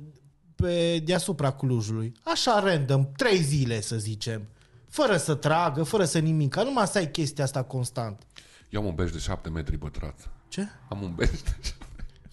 [0.55, 2.12] pe deasupra Clujului.
[2.25, 4.43] Așa random, trei zile să zicem.
[4.89, 6.57] Fără să tragă, fără să nimic.
[6.57, 8.23] Numai să ai chestia asta constant.
[8.70, 10.27] Eu am un beș de 7 metri pătrați.
[10.49, 10.66] Ce?
[10.89, 11.75] Am un beș de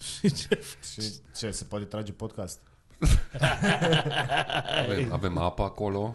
[0.20, 0.60] Și ce?
[0.92, 2.60] Și ce, se poate trage podcast?
[4.84, 6.14] avem, avem apă acolo.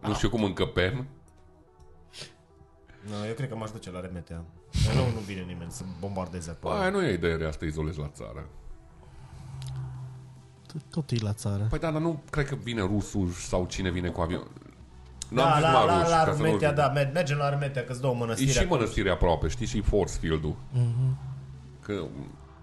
[0.00, 1.06] Nu știu cum încăpem.
[3.10, 4.44] No, eu cred că m-aș duce la Remetea.
[4.94, 6.74] Nu, nu vine nimeni să bombardeze acolo.
[6.74, 8.48] Aia nu e idee rea să te izolezi la țară.
[10.90, 11.66] Tot e la țară.
[11.70, 14.46] Păi da, dar nu cred că vine rusul sau cine vine cu avion.
[15.28, 17.10] Nu da, am zis la, numai la, ruși, la ca să nu- Armetea, da, mer-
[17.12, 18.74] mergem la Armetea, că-ți dau o E mănăstire și acolo.
[18.80, 20.56] mănăstirea aproape, știi, și force field-ul.
[21.80, 22.06] Că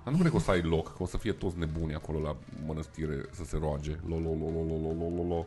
[0.03, 2.19] dar nu cred că o să ai loc, că o să fie toți nebuni acolo
[2.19, 2.35] la
[2.65, 3.91] mănăstire să se roage.
[4.07, 5.45] Lo, lo, lo, lo, lo, lo, lo, lo.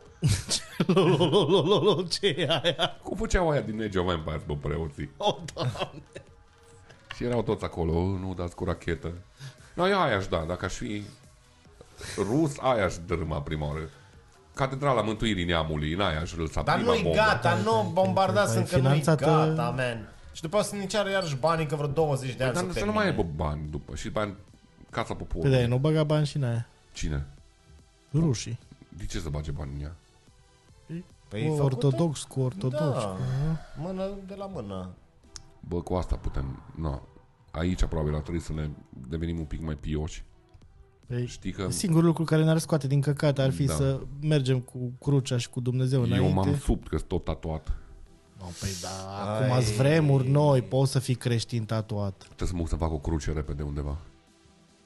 [0.93, 2.97] Lolololololo, ce e aia?
[3.03, 5.09] Cum făceau aia din Age of Empires, bă, preoții?
[5.17, 6.01] O, doamne.
[7.15, 9.11] Și erau toți acolo, "Oh, nu dați cu rachetă.
[9.73, 11.03] No, eu aia aș da, dacă aș fi
[12.17, 13.89] rus, aia aș dărâma prima oară.
[14.53, 17.17] Catedrala Mântuirii Neamului, în aia aș lăsa Dar prima nu-i bombă.
[17.17, 20.13] gata, nu bombardați Păi, încă, nu-i finanțată- gata, man.
[20.31, 22.79] Și după asta să ne ceară iarăși bani încă vreo 20 de ani Dar să
[22.79, 23.95] să nu mai aibă bani după.
[23.95, 24.35] Și bani,
[24.89, 25.57] casa Păi poporului.
[25.61, 26.67] da, nu băga bani și în aia.
[26.93, 27.25] Cine?
[28.13, 28.59] Rușii.
[28.97, 29.95] De ce să bage bani în ea?
[31.27, 31.63] Păi O, e făcută?
[31.85, 32.79] ortodox cu ortodox.
[33.01, 33.17] Da,
[33.81, 34.89] mână de la mână.
[35.67, 36.61] Bă, cu asta putem...
[36.75, 36.99] No.
[37.51, 38.69] Aici probabil ar trebui să ne
[39.07, 40.23] devenim un pic mai pioși.
[41.07, 43.73] Păi, Știi că Singurul lucru care ne-ar scoate din căcat ar fi Da.
[43.73, 46.27] să mergem cu crucea și cu Dumnezeu înainte.
[46.27, 47.73] eu m-am subt că sunt tot tatuat.
[48.39, 49.37] No, păi da, Ai.
[49.43, 52.17] acum ați vremuri noi, poți să fii creștin tatuat.
[52.17, 53.97] Trebuie să mă duc să fac o cruce repede undeva.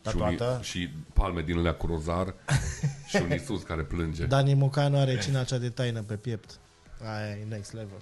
[0.09, 0.59] Și, un, Tatuată?
[0.63, 2.33] și palme din alea cu rozar
[3.09, 4.25] și un Isus care plânge.
[4.25, 6.59] Dani Mocanu are cina acea de taină pe piept.
[7.03, 8.01] Aia e next level.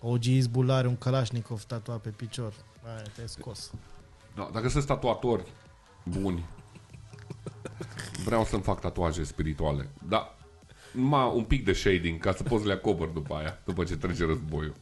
[0.00, 2.52] OG Izbul are un Kalashnikov tatuat pe picior.
[2.86, 3.70] Aia te-ai scos.
[4.34, 5.44] Da, dacă sunt tatuatori
[6.04, 6.44] buni,
[8.24, 9.88] vreau să-mi fac tatuaje spirituale.
[10.08, 10.36] Da,
[10.92, 13.96] numai un pic de shading ca să poți să le acopăr după aia, după ce
[13.96, 14.74] trece războiul.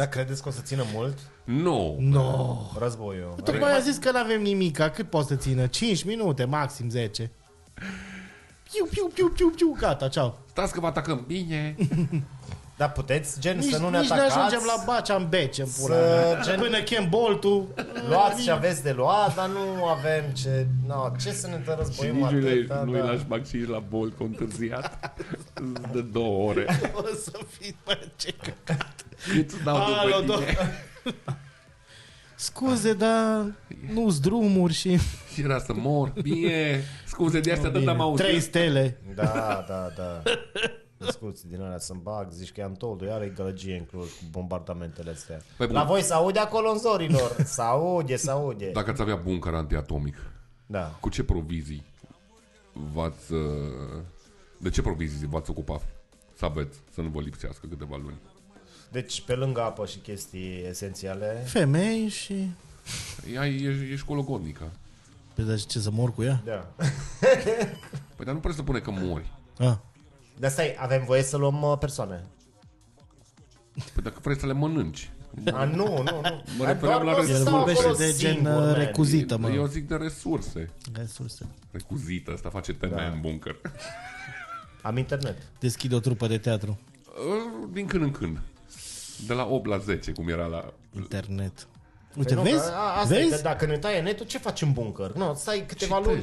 [0.00, 1.96] Da, credeți că o să țină mult Nu!
[2.00, 2.56] No.
[2.78, 3.34] războiul?
[3.44, 5.66] Tocmai a zis că n-avem nimic, cât poate să țină?
[5.66, 7.30] 5 minute, maxim 10.
[8.72, 10.38] Piu, piu, piu, piu, piu, gata, ceau.
[10.46, 11.76] Stați că vă atacăm bine!
[12.80, 14.38] Da, puteți, gen, Nici, să nu ne nici ne atacați.
[14.38, 16.42] ajungem la Bacea în bece, în pula Să- mea.
[16.44, 17.66] gen- Până chem boltul.
[18.08, 20.66] Luați ce aveți de luat, dar nu avem ce...
[20.86, 23.04] No, ce să ne Și războim nici nu le, atâta, nu-i da.
[23.04, 25.14] lași vaccin la bol că întârziat
[25.92, 26.66] de două ore.
[26.94, 29.04] O să fii, bă, ce căcat.
[29.38, 30.56] Îți dau Alo, după tine.
[32.34, 33.44] Scuze, dar
[33.92, 34.98] nu-s drumuri și...
[35.34, 36.12] Și era să mor.
[36.22, 38.26] Bine, scuze de astea, dar am auzit.
[38.26, 39.00] Trei stele.
[39.14, 40.22] Da, da, da.
[41.04, 44.24] Discuții din alea să-mi bag, zici că i-am told iar e gălăgie în Cluj cu
[44.30, 45.40] bombardamentele astea.
[45.56, 45.76] Păi bun.
[45.76, 47.36] La voi se aude acolo în zorilor?
[47.44, 48.70] Se aude, se aude.
[48.70, 50.16] Dacă ați avea bunker antiatomic,
[50.66, 50.96] Da.
[51.00, 51.84] cu ce provizii
[52.72, 53.32] v-ați...
[53.32, 53.40] uh,
[54.58, 55.82] De ce provizii v-ați ocupat
[56.36, 58.18] să aveți, să nu vă lipsească câteva luni?
[58.92, 62.50] Deci, pe lângă apă și chestii esențiale, Femei și...
[63.34, 64.70] Ea e, ești cologodnică.
[65.34, 66.42] Păi dar ce, să mor cu ea?
[66.44, 66.68] da.
[68.16, 69.32] Păi dar nu presupune că mori.
[69.58, 69.74] Ah.
[70.40, 72.24] Dar stai, avem voie să luăm uh, persoane.
[73.94, 75.10] Păi dacă vrei să le mănânci.
[75.52, 76.42] A, nu, nu, nu.
[76.58, 78.50] Mă Dar refeream doar la că o să El stau vorbește acolo de gen singur,
[78.52, 78.74] uh, man.
[78.74, 79.50] recuzită, mă.
[79.50, 80.70] Eu zic de resurse.
[80.94, 81.46] Resurse.
[81.70, 83.02] Recuzită, asta face teme Da.
[83.04, 83.60] în bunker.
[84.82, 85.36] Am internet.
[85.58, 86.78] Deschid o trupă de teatru.
[87.06, 88.38] Uh, Din când în când.
[89.26, 90.72] De la 8 la 10, cum era la...
[90.96, 91.66] Internet.
[92.16, 92.62] Uite, Păi nu, vezi?
[92.64, 93.34] că a- Asta e, vezi?
[93.36, 95.12] că dacă ne taie netul, ce faci în bunker?
[95.12, 96.22] Nu, stai câteva luni.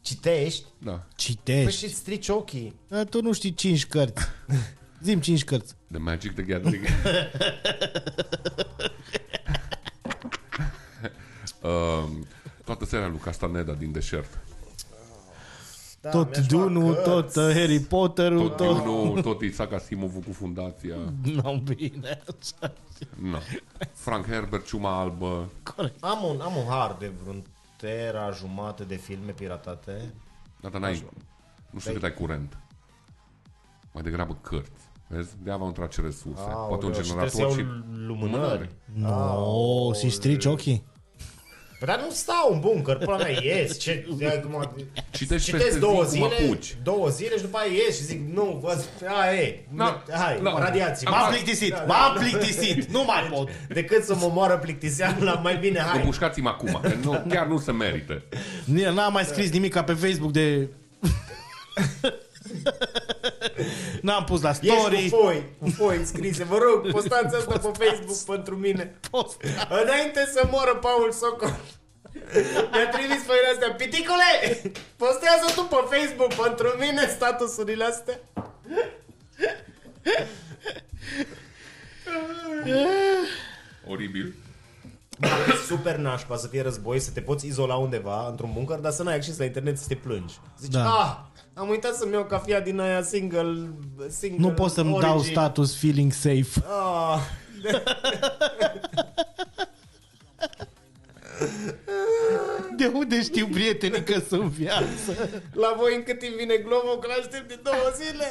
[0.00, 0.62] Citești.
[0.62, 0.64] Ce...
[0.64, 0.64] Citești?
[0.78, 0.90] Da.
[0.92, 1.86] Păi Citești.
[1.86, 2.74] și strici ochii.
[2.88, 4.22] Dar tu nu știi cinci cărți.
[5.02, 5.74] Zim cinci cărți.
[5.90, 6.84] The Magic the Gathering.
[11.62, 12.04] uh,
[12.64, 14.38] toată seria lui Castaneda din deșert.
[16.00, 17.08] Da, tot mi-aș lua Dune-ul, cărți.
[17.10, 18.82] tot uh, Harry Potter-ul, Tot, tot...
[18.84, 20.96] Dune, tot Isaac Asimovul cu fundația.
[21.22, 22.20] Nu, bine.
[22.40, 22.72] așa.
[23.30, 23.38] No.
[23.92, 25.50] Frank Herbert, Ciuma Albă.
[25.74, 26.02] Corect.
[26.04, 27.42] Am un, am un har de vreun
[27.78, 30.14] tera jumate de filme piratate.
[30.60, 31.08] Da, dar n-ai,
[31.70, 32.58] nu știu cât ai curent.
[33.92, 34.88] Mai degrabă cărți.
[35.06, 35.36] Vezi?
[35.42, 36.42] De avea un trage resurse.
[36.42, 37.54] Poate un Aoleu, și generator trebuie și...
[37.54, 38.70] să iau lumânări.
[38.94, 40.84] No, și strici ochii.
[41.78, 43.78] Păi dar nu stau în bunker, până mea ies.
[43.78, 44.06] Ce,
[44.38, 44.72] acum,
[45.10, 46.76] Citești citesc peste două zi cum zile, apuci.
[46.82, 48.78] două zile și după aia ies și zic, nu, vă,
[49.20, 50.58] aia e, Da, hai, da.
[50.58, 51.06] radiații.
[51.06, 53.48] Am M-am m-am plictisit, Da, m-am plictisit, nu mai pot.
[53.68, 55.98] Decât să mă moară plictiseala, mai bine, hai.
[55.98, 58.22] Împușcați-mă acum, că nu, chiar nu se merită.
[58.74, 60.68] N- N-am mai scris nimic pe Facebook de...
[64.02, 65.08] N-am pus la Ești story.
[65.10, 66.44] cu foi, cu foi scrise.
[66.44, 68.98] Vă rog, postați asta pe Facebook pentru mine.
[69.10, 69.40] Post.
[69.82, 71.56] Înainte să moară Paul Socol.
[72.72, 73.72] Mi-a trimis pe astea.
[73.74, 74.30] Piticule,
[74.96, 78.18] postează tu pe Facebook pentru mine statusurile astea.
[83.86, 84.34] Oribil.
[85.20, 89.02] E super nașpa să fie război, să te poți izola undeva, într-un bunker, dar să
[89.02, 90.34] n-ai acces la internet să te plângi.
[90.60, 90.84] Zici, Da.
[90.84, 91.16] ah,
[91.58, 93.68] am uitat să-mi iau cafea din aia single,
[94.08, 95.10] single Nu pot să-mi origin.
[95.10, 96.62] dau status feeling safe.
[96.66, 97.20] Ah,
[102.76, 105.12] De unde știu prietenii că sunt viață?
[105.52, 108.26] la voi în cât timp vine globul, că l-aștept de două zile.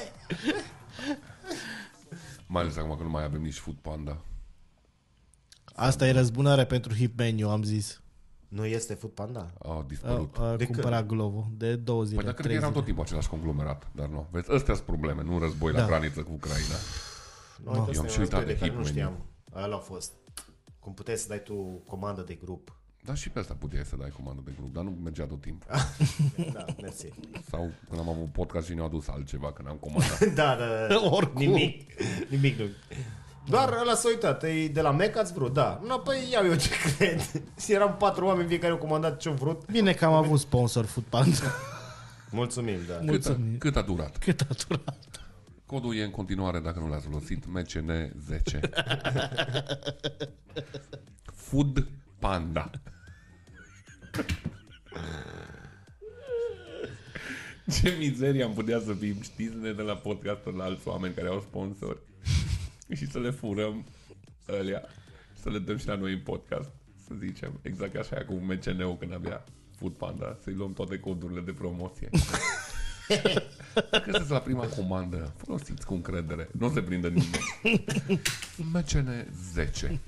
[2.47, 4.17] Mai ales acum că nu mai avem nici Food Panda.
[5.75, 8.01] Asta e răzbunare pentru Hip Menu, am zis.
[8.48, 9.52] Nu este Food Panda?
[9.64, 10.36] Au A, dispărut.
[10.38, 12.78] a De cumpărat Glovo de două zile, Păi dacă trei erau zile.
[12.80, 14.28] tot timpul același conglomerat, dar nu.
[14.32, 15.86] Vezi, astea sunt probleme, nu război la Da.
[15.86, 16.76] graniță cu Ucraina.
[17.64, 18.88] Nu, Eu uite, am asta și e un uitat aspect de care hit Nu menu.
[18.88, 19.26] știam.
[19.64, 20.12] Ăla a fost.
[20.80, 21.54] Cum puteai să dai tu
[21.88, 22.76] comandă de grup.
[23.04, 25.72] Dar și pe asta puteai să dai comandă de grup, dar nu mergea tot timpul.
[26.54, 27.08] Da, mersi.
[27.50, 30.26] Sau când am avut podcast și ne-au adus altceva, când am comandat.
[30.41, 31.00] da, da, da.
[31.18, 31.41] Oricum.
[31.41, 31.91] Nimic.
[32.30, 32.66] Nimic nu.
[33.50, 34.43] Doar ăla s-a uitat.
[34.43, 35.82] E de la Mac ați vrut, da.
[35.88, 37.22] Nu, păi iau eu ce cred.
[37.68, 39.72] Eram patru oameni, fiecare au comandat ce-au vrut.
[39.72, 41.38] Bine că am avut sponsor Food Panda.
[42.32, 42.93] Mulțumim, da.
[42.93, 43.58] cât, a, Mulțumim.
[43.58, 44.18] cât a durat?
[44.18, 45.22] Cât a durat?
[45.66, 48.60] Codul e în continuare, dacă nu l-ați folosit, MCN10.
[51.48, 51.88] Food
[52.20, 52.70] Panda.
[57.82, 61.28] Ce mizerie am putea să fim, știți, ne de la podcast la alți oameni care
[61.28, 61.98] au sponsori
[62.95, 63.85] și să le furăm
[64.49, 64.83] Ălea.
[65.41, 66.69] Să le dăm și la noi în podcast.
[67.07, 67.59] Să zicem.
[67.61, 69.43] Exact așa ca cu MCN-ul când avea
[69.77, 70.38] Food Panda.
[70.43, 72.09] Să-i luăm toate codurile de promoție.
[73.91, 76.49] Dacă sunteți la prima comandă, folosiți cu încredere.
[76.57, 77.85] Nu se prinde nimeni.
[78.73, 79.99] MCN 10.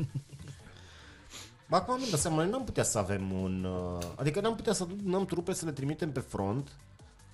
[1.69, 3.63] Bă, Acum am dat seama, noi n-am putea să avem un...
[3.63, 6.71] uh, Adică n-am putea să adunăm trupe să le trimitem pe front.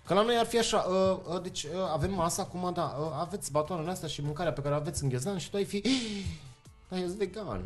[0.06, 3.08] Că la noi ar fi așa, uh, uh, deci uh, avem masa acum, da, uh,
[3.20, 5.82] aveți batoanele astea și mâncarea pe care o aveți în ghezdan și tu ai fi...
[6.90, 7.62] Dar eu sunt vegan.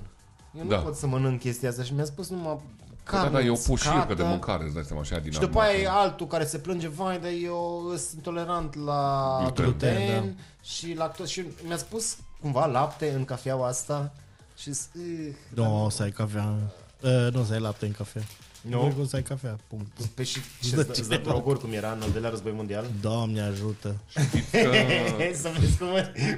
[0.58, 0.78] Eu nu Da.
[0.78, 2.60] pot să mănânc chestia asta și mi-a spus numai
[3.06, 4.14] Da, carne da, e o pușircă uscată.
[4.14, 6.00] de mâncare, îți dai seama, așa din Și după aia e armată.
[6.06, 9.64] altul care se plânge, vai, dar eu sunt intolerant la Gluten.
[9.66, 11.30] gluten, Gluten, gluten și lactoză.
[11.30, 14.12] Și mi-a spus cumva lapte în cafeaua asta
[14.58, 16.56] și s- uh, Nu, o să ai cafea.
[17.04, 18.22] Uh, nu o să ai lapte în cafea.
[18.62, 18.94] Nu?
[18.98, 19.92] Nu o să ai cafea, punct.
[20.16, 22.86] Pe și ce îți dă- îți dă droguri cum era în al doilea război mondial?
[23.02, 23.96] Doamne ajută.
[24.10, 24.72] Știți că,
[25.42, 25.88] să vezi cum,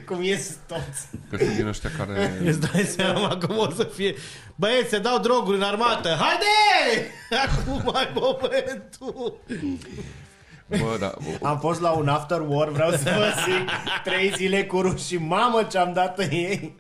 [0.05, 1.07] cum ies toți.
[1.29, 2.31] că sunt din ăștia care...
[2.49, 4.15] Îți dai seama cum o să fie
[4.55, 7.07] Băieți, se dau droguri în armată Haide!
[7.45, 9.33] Acum ai momentul
[10.79, 13.69] Bă, da, bă, Am fost la un after war, vreau să vă zic,
[14.03, 16.77] trei zile cu ruși, mamă ce-am dat în ei.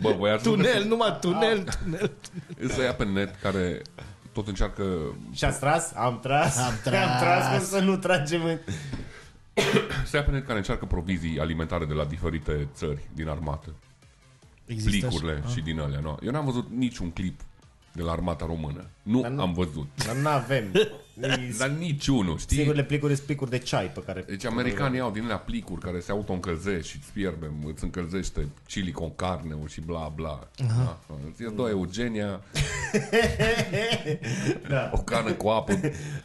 [0.00, 2.10] bă voiați Tunel, numai tunel, tunel
[2.68, 3.82] să ia pe net care
[4.32, 4.84] tot încearcă
[5.32, 5.92] Și ați tras?
[5.94, 6.58] Am tras.
[6.58, 7.02] Am tras.
[7.08, 8.58] Am tras cum să nu tragem în...
[10.04, 13.74] să ia pe net care încearcă provizii alimentare de la diferite țări din armată.
[14.66, 16.18] Există Plicurile și din alea, nu.
[16.22, 17.40] Eu n-am văzut niciun clip
[17.92, 18.86] de la armata română.
[19.02, 19.86] Nu Dar nu- am văzut.
[20.06, 20.64] Dar nu avem.
[21.58, 22.56] Dar niciunul, știi?
[22.56, 24.22] Singurele plicuri sunt plicuri de ceai pe care...
[24.26, 28.92] Deci americanii au din alea plicuri care se auto-încălzește și îți fierbe, îți încălzește chili
[28.92, 30.48] con carne și bla bla.
[30.56, 30.98] Da.
[31.30, 32.40] Îți iei două Eugenia,
[34.68, 34.90] Da.
[34.94, 35.80] o cană cu apă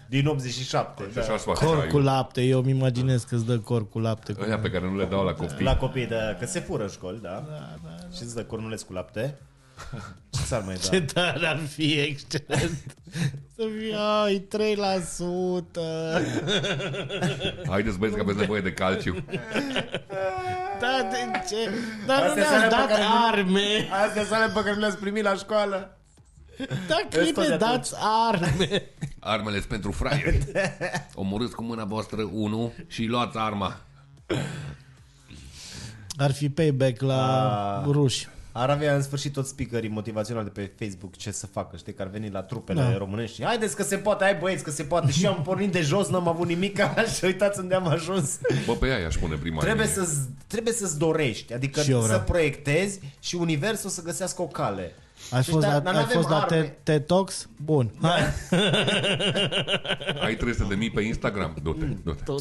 [0.10, 1.04] Din 87.
[1.10, 1.22] și Da.
[1.22, 2.04] așa îți face Cor cu ceaiul.
[2.04, 4.42] lapte, eu îmi imaginez că îți dă cor cu lapte cu...
[4.44, 5.64] Ăia pe care nu le dau la copii.
[5.66, 7.30] La copii, da, că se fură în școli, da.
[7.30, 8.16] da, da, da.
[8.16, 9.38] Și îți dă cornuleț cu lapte.
[10.34, 11.22] Ce ți-ar mai Ce da?
[11.22, 12.78] tare ar fi excelent
[13.56, 14.50] Să fie, ai, 3%
[17.70, 19.16] Haideți băieți că aveți nevoie de calciu.
[20.80, 21.18] Da, de
[21.50, 21.70] ce?
[22.06, 24.64] Dar nu Astea sunt alea ne-ați pe dat care nu- arme Astea sunt alea pe
[24.64, 25.98] care le-ați primit la școală.
[26.88, 27.70] Dacă Vezi tot de ne atunci.
[27.72, 28.84] dați arme
[29.20, 30.46] Armele sunt pentru fraieri.
[31.14, 33.78] Omorâți cu mâna voastră unul și luați arma.
[36.18, 37.86] Ar fi payback la Ah.
[37.92, 38.28] ruși
[38.60, 42.02] Ar avea în sfârșit toți speakerii motivaționali de pe Facebook ce să facă, știi, că
[42.02, 42.98] ar veni la trupele Da.
[42.98, 43.44] românești.
[43.44, 45.12] Haideți că se poate, hai băieți că se poate.
[45.12, 46.78] Și eu am pornit de jos, n-am avut nimic,
[47.18, 48.38] și uitați unde am ajuns.
[48.66, 50.06] Bă, pe ea i-aș pune prima Trebuie, linie.
[50.06, 50.12] să
[50.48, 52.22] trebuie să-ți dorești, adică Și eu să vreau.
[52.22, 54.92] proiectezi și universul să găsească o cale.
[55.32, 56.62] Ai Și fost da- la, dar ai n-avem fost la arme.
[56.68, 57.50] TED- TED Talks?
[57.64, 58.22] Bun Hai
[60.26, 61.56] Ai 300 de mii pe Instagram?
[61.64, 62.32] Du-te, du-te.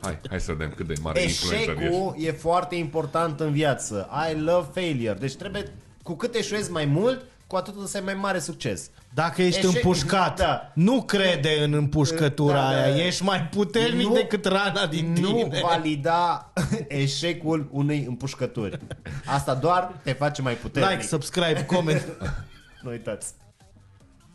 [0.00, 1.82] Hai, hai să vedem cât de mare influencer ești.
[1.84, 4.08] Eșecul e foarte important în viață.
[4.32, 5.16] I love failure.
[5.20, 8.90] Deci trebuie, cu cât eșuezi mai mult, cu atât o să ai mai mare succes.
[9.14, 10.70] Dacă ești Eșec- împușcat da.
[10.74, 12.82] Nu crede în împușcătura Da, da.
[12.82, 16.52] aia Ești mai puternic Nu- decât rana din Nu tine valida
[16.88, 18.78] eșecul unei împușcături.
[19.26, 20.90] Asta doar te face mai puternic.
[20.90, 22.06] Like, subscribe, comment
[22.82, 23.32] Nu uitați.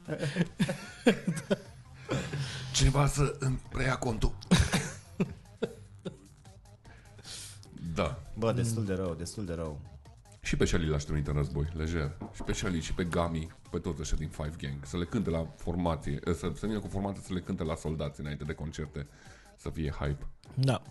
[2.74, 4.36] Cineva să îmi preia contul.
[7.93, 8.20] Da.
[8.34, 9.80] Bă, destul de rău, destul de rău.
[10.46, 12.12] Și pe Shelly l-aș trimite în război, lejer.
[12.36, 14.78] Și pe Shelly și pe Gami, pe toți ăștia din Five Gang.
[14.86, 18.20] Să le cânte la formație, să, să vină cu formație să le cânte la soldați
[18.20, 19.08] înainte de concerte.
[19.58, 20.28] Să fie hype.
[20.54, 20.82] Da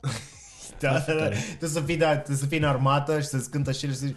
[0.78, 1.28] Da, da, da.
[1.28, 3.98] Trebuie să fii, da, trebuie să fii în armată și să-ți cântă și el și
[3.98, 4.16] să zici,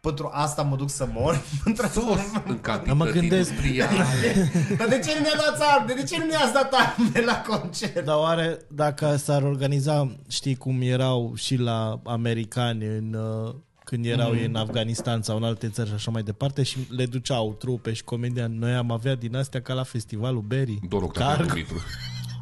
[0.00, 1.42] pentru asta mă duc să mor.
[1.64, 4.04] Pentru asta Sus, în cantități mă gândesc- industriale.
[4.78, 5.94] Dar de ce nu ne-a dat arme?
[5.94, 8.04] De ce nu ne-ați dat arme la concert?
[8.04, 13.54] Dar oare dacă s-ar organiza, știi cum erau și la americani în, uh,
[13.88, 14.36] când erau Mm.
[14.38, 17.92] ei în Afganistan sau în alte țări și așa mai departe și le duceau trupe
[17.92, 18.58] și comediani.
[18.58, 20.78] Noi am avea din astea ca la festivalul Berry.
[20.88, 21.48] Doar Octavian Cargo.
[21.52, 21.76] Dumitru.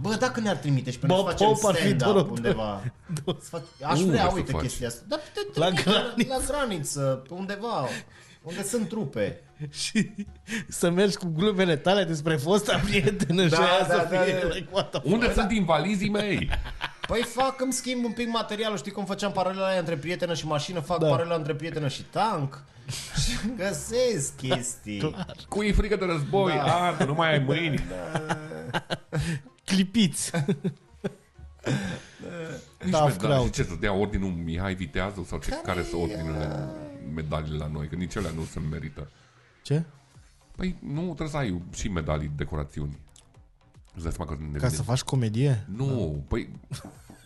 [0.03, 2.31] Bă, dacă ne-ar trimite și pe noi Bob să facem Hope ar fi stand-up Dorot.
[2.37, 2.83] undeva.
[3.25, 3.63] Să fac...
[3.83, 4.61] Aș Unde vrea, să uite faci?
[4.61, 5.03] chestia asta.
[5.09, 5.21] Dar
[5.53, 6.27] te La trimite graniță.
[6.29, 7.87] La graniță, pe undeva.
[8.43, 9.41] Unde sunt trupe.
[9.71, 10.11] Și
[10.69, 14.39] să mergi cu glumele tale despre fosta prietenă Da, și aia da, să da, fie
[14.43, 14.55] da.
[14.55, 16.49] like, what the Unde sunt invalizii mei?
[17.07, 18.77] Păi fac, îmi schimb un pic materialul.
[18.77, 20.81] Știi cum făceam paralela aia între prietenă și mașină?
[20.81, 21.09] Fac Da.
[21.09, 22.63] paralela între prietenă și tank.
[23.25, 25.15] Și găsesc chestii.
[25.49, 26.53] Cu e frică de război.
[26.53, 26.97] Da.
[26.99, 27.85] A, nu mai ai mâini.
[29.65, 30.31] clipiți.
[32.83, 33.17] Nici Tough medalii.
[33.19, 33.45] crowd.
[33.45, 35.25] Și ce, să dea ordinul Mihai Viteazul?
[35.25, 36.69] Sau ce, care sunt ordinele
[37.15, 37.89] medaliile la noi?
[37.89, 39.09] Că nici alea nu se merită.
[39.63, 39.83] Ce?
[40.57, 42.99] Păi nu, trebuie să ai și medalii, decorațiuni.
[43.95, 45.65] Îți dai seama că ne Ca să faci comedie?
[45.77, 46.49] Nu, păi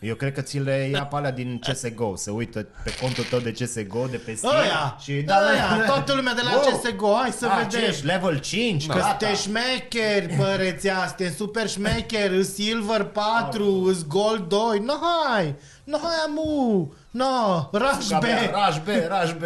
[0.00, 3.38] Eu cred că ți le ia pe alea din CSGO, se uită pe contul tău
[3.38, 4.96] de CSGO, de pe Steam Ăia!
[5.00, 6.80] și Da, ăia, toată lumea de la Wow.
[6.80, 7.68] CSGO, hai să A, vedem.
[7.80, 8.04] ce ești?
[8.06, 8.86] Level 5?
[8.86, 9.08] Că Gata.
[9.08, 15.54] sunteți șmecheri, bă, rețea, sunteți super șmecheri, îs Silver 4, îs Gold 2, no hai,
[15.84, 18.30] no hai amu, no, rush Gata, B,
[18.66, 19.42] Rush B, Rush B.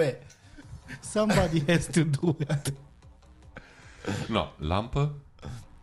[1.00, 2.72] somebody has to do it.
[4.28, 5.14] No, lampă,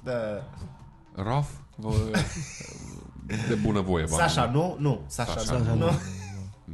[0.03, 0.43] Da.
[1.24, 1.91] Raf, vă,
[3.47, 4.03] de bună voie.
[4.03, 4.17] bani.
[4.17, 4.76] Sasha, nu?
[4.80, 5.01] Nu.
[5.07, 5.76] Sasha, Sasha, nu.
[5.76, 5.86] nu.
[5.86, 5.91] nu.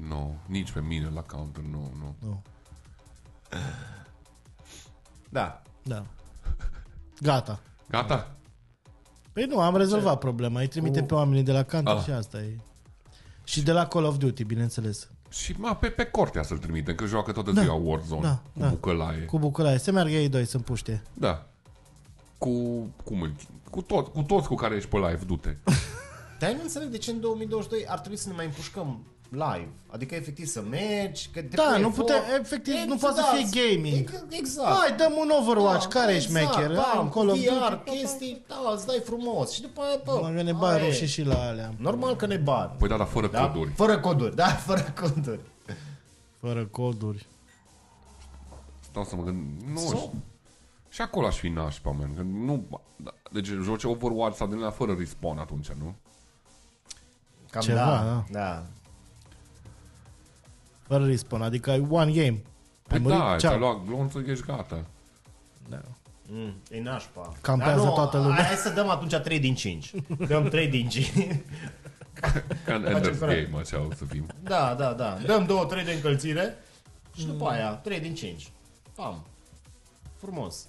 [0.08, 2.41] Nu, nici pe mine la counter, nu, nu.
[5.30, 5.62] Da.
[5.84, 6.06] Da.
[7.22, 7.60] Gata.
[7.89, 8.36] Gata?
[9.34, 12.04] Păi nu, am rezolvat problema, îi trimite Cu- pe oamenii de la Counter Ah.
[12.04, 12.58] și asta e.
[13.43, 15.10] Și de la Call of Duty, bineînțeles.
[15.30, 17.62] Și ma, pe, pe cortea să-l trimitem, că joacă toată Da.
[17.62, 18.68] ziua Warzone, Da, cu da.
[18.68, 19.26] bucălaie.
[19.26, 21.02] Cu bucălaie, să meargă ei doi să împuște.
[21.14, 21.46] Da.
[22.38, 22.50] Cu,
[23.04, 23.34] cum îl,
[23.76, 25.56] cu, tot, cu toți cu care ești pe live, du-te.
[26.40, 29.70] Dar eu nu înțeleg de ce în 2022 ar trebui să ne mai împușcăm live.
[29.88, 31.96] Adică efectiv să mergi, că Da, depui nu efort.
[31.96, 33.96] putem, efectiv, nu poate să fie gaming.
[33.98, 34.78] Ex- Exact.
[34.78, 36.70] Hai, dăm un Overwatch, care e șmecher?
[36.70, 37.98] Exact, Hai, bam, un Call of VR, Duty.
[37.98, 39.52] chestii, da, îți dai frumos.
[39.52, 40.86] Și după aia, bă, Mă că ne aia bag e.
[40.86, 41.74] rușii și la alea.
[41.78, 42.72] Normal că ne bag.
[42.78, 43.48] Păi da, dar fără Da?
[43.48, 43.72] coduri.
[43.72, 45.40] Fără coduri, da, fără coduri.
[46.40, 47.26] Fără coduri.
[48.80, 49.40] Stau să mă gând,
[49.74, 50.14] nu So- știu.
[50.96, 52.16] Și acolo aș fi nașpa, man.
[52.16, 55.96] Că nu, da, deci joci Overwatch sau din ăla fără respawn atunci, nu?
[57.50, 58.24] Cam Ceva, da, da.
[58.32, 58.64] da.
[60.88, 62.41] Fără respawn, adică ai one game.
[62.88, 63.38] Păi Ai murit, da, ceau.
[63.38, 64.86] ți-ai luat glonțul, ești gata.
[65.70, 65.82] Da.
[66.28, 67.34] Mm, e nașpa.
[67.41, 68.43] Campează Dar nu, toată lumea.
[68.43, 69.93] Hai să dăm atunci 3 din 5.
[70.28, 71.08] Dăm 3 din 5.
[72.66, 73.50] Ca în Ender's corect.
[73.50, 74.26] Game, așa o să fim.
[74.43, 75.18] da, da, da.
[75.26, 75.46] Dăm
[75.82, 76.56] 2-3 de încălțire
[77.16, 78.52] și după aia 3 din 5.
[78.96, 79.26] Pam.
[80.18, 80.68] Frumos.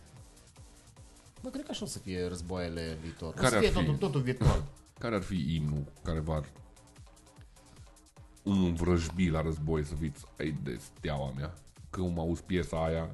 [1.42, 3.28] Bă, cred că așa o să fie războaiele viitor.
[3.28, 3.74] o Care să ar fie fi?
[3.74, 4.64] totul, totul virtual.
[4.98, 6.42] Care ar fi imnul care va
[8.42, 11.54] un vrăjbi la război să fiți ai de steaua mea.
[11.90, 13.10] Când auzi piesa aia,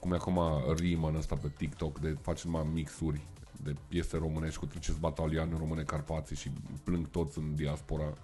[0.00, 0.40] cum e acum
[0.76, 3.26] rimă în ăsta pe TikTok de face numai mixuri
[3.62, 6.50] de piese românești cu treceți batalioane române Carpații și
[6.84, 8.14] plâng toți în diaspora.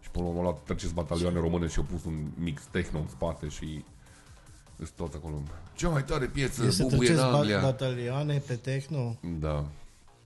[0.00, 2.98] Și până la urmă au luat treceți batalioane române și au pus un mix techno
[2.98, 3.84] în spate și
[4.76, 5.42] sunt toți acolo.
[5.74, 7.60] Cea mai tare piesă, E să bubuie în treceți ba- Anglia.
[7.60, 9.16] batalioane pe techno.
[9.38, 9.64] Da,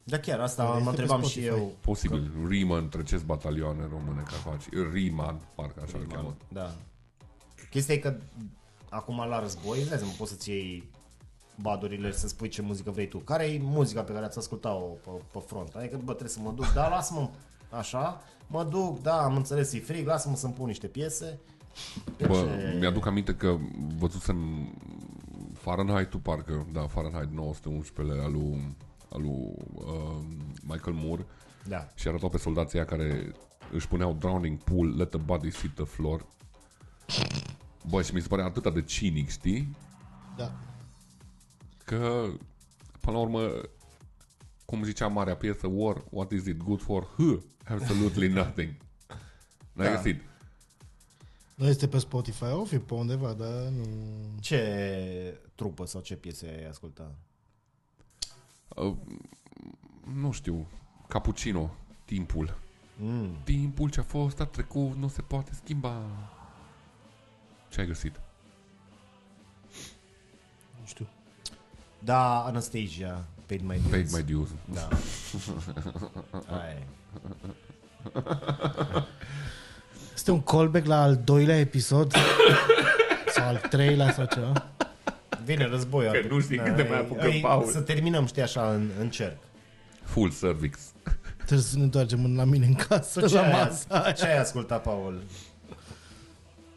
[0.05, 1.47] Da, chiar asta Este mă pe întrebam și Spotify.
[1.47, 1.73] eu.
[1.81, 2.31] posibil.
[2.49, 4.71] Riemann, treceți batalioane române Carpații.
[4.93, 6.37] Riemann, parcă așa îl cheamă.
[6.49, 6.75] Da.
[7.71, 8.15] Chestia e că
[8.89, 10.91] acum la război, vezi, mă, poți să-ți iei
[11.63, 13.19] badurile să spui ce muzică vrei tu.
[13.19, 15.75] Care e muzica pe care ați ascultat-o pe, pe front?
[15.75, 17.29] Adică, bă, trebuie să mă duc, da, lasă-mă
[17.71, 21.39] așa, mă duc, da, am înțeles, e frig, lasă-mă să-mi pun niște piese.
[22.17, 22.77] De Bă, ce?
[22.79, 23.57] mi-aduc aminte că
[23.99, 24.37] văzusem
[25.55, 28.77] Fahrenheit-ul, parcă, da, Fahrenheit 911 al lui,
[29.11, 30.21] al lui uh,
[30.63, 31.27] Michael Moore
[31.69, 31.89] Da.
[31.95, 33.33] și arătau pe soldații aia care
[33.73, 36.27] își puneau drowning pool, let the body hit the floor.
[37.89, 39.77] Bă, și mi se pare atât de cinic, știi?
[40.37, 40.53] Da.
[41.85, 42.27] Că,
[43.01, 43.51] până la urmă,
[44.65, 47.03] cum zicea marea piesă, War, what is it good for?
[47.17, 48.75] Huh, absolutely nothing.
[49.73, 49.95] N-ai Da.
[49.95, 50.23] găsit?
[51.61, 53.85] Nu este pe Spotify, o fi pe undeva, dar nu...
[54.41, 57.15] Ce trupă sau ce piese ai ascultat?
[58.69, 58.97] Uh,
[60.15, 60.67] nu știu,
[61.09, 61.71] Cappuccino,
[62.05, 62.59] timpul.
[62.97, 63.37] Mm.
[63.45, 66.03] Timpul ce a fost a trecut, nu se poate schimba.
[67.69, 68.21] Ce ai găsit?
[70.81, 71.09] Nu știu.
[71.99, 73.91] Da, Anastasia, Paid My Dues.
[73.91, 74.49] Paid my dues.
[74.73, 74.89] Da.
[76.57, 76.87] Aia e.
[80.31, 82.13] Este un callback la al doilea episod?
[83.35, 84.53] sau al treilea sau ceva?
[85.45, 86.13] Vine războiul.
[86.13, 87.65] Că nu știi când te mai e- apucă e- Paul.
[87.65, 89.37] Să terminăm, știi, așa, în, în cerc.
[90.05, 90.79] Full cervix.
[91.37, 94.13] Trebuie să ne întoarcem în- la mine în casă, Ce la ai, masa aia.
[94.13, 95.23] ce ai ascultat, Paul?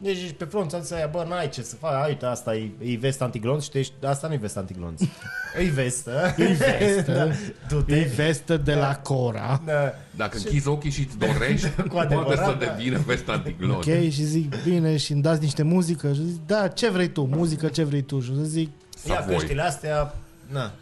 [0.04, 2.96] Deci ești pe front, să aia, bă, n-ai ce să faci, uite, asta e, e
[2.96, 5.00] vest antiglonț și tu ești, asta nu e vest antiglonț.
[5.64, 6.34] e vestă.
[6.36, 7.32] E vestă.
[7.68, 7.96] Du-te.
[7.96, 9.60] E vestă de la Cora.
[9.64, 9.94] Da.
[10.16, 12.74] Dacă închizi ochii și îți dorești, Cu poate adevărat, să da.
[12.74, 13.86] devină vest antiglonț.
[13.86, 16.12] Ok, și zic, bine, și îmi dați niște muzică?
[16.12, 17.22] Și zic, da, ce vrei tu?
[17.30, 18.20] Muzică, ce vrei tu?
[18.20, 18.70] Și o să zic,
[19.08, 19.36] Ia Savoy.
[19.36, 20.14] căștile astea,
[20.52, 20.72] na.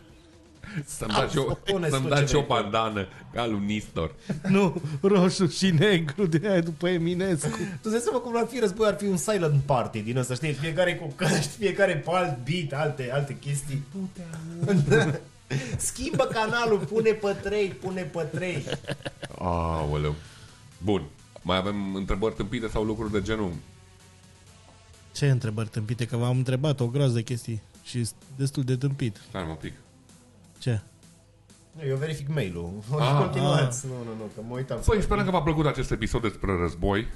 [0.84, 2.62] Să-mi dați o, Pune-ți să-mi tu ce dați o vrei tu.
[2.62, 4.14] bandană ca lui Nistor.
[4.48, 7.48] nu, roșu și negru de aia după Eminescu.
[7.56, 10.34] Tu îți dai seama cum ar fi război, ar fi un silent party din ăsta,
[10.34, 10.52] știi?
[10.52, 13.82] Fiecare cu căști, fiecare pe alt beat, alte, alte chestii.
[15.76, 18.64] Schimbă canalul, pune pe 3, pune pe 3.
[19.38, 20.14] Aoleu.
[20.78, 21.02] Bun.
[21.42, 23.52] Mai avem întrebări tâmpite sau lucruri de genul?
[25.12, 26.06] Ce întrebări tâmpite?
[26.06, 29.20] Că v-am întrebat o groază de chestii și sunt destul de tâmpit.
[29.28, 29.72] Stai mă un pic.
[30.62, 30.80] Ce?
[31.88, 32.72] Eu verific mail-ul.
[33.00, 33.16] Ah.
[33.18, 33.86] Continuați.
[33.86, 34.80] Nu, nu, nu, că mă uitam.
[34.86, 37.06] Păi, sperăm că v-a plăcut acest episod despre război.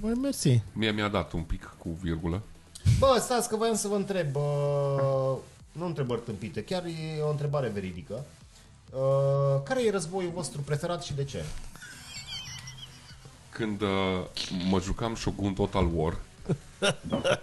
[0.00, 0.62] Băi, mersi.
[0.72, 2.42] Mie mi-a dat un pic cu virgulă.
[2.98, 4.36] Bă, stați că voiam să vă întreb.
[4.36, 5.36] Uh,
[5.72, 8.24] nu întrebări tâmpite, chiar e o întrebare veridică.
[8.92, 11.44] Uh, care e războiul vostru preferat și de ce?
[13.50, 13.88] Când uh,
[14.68, 16.16] mă jucam Shogun Total War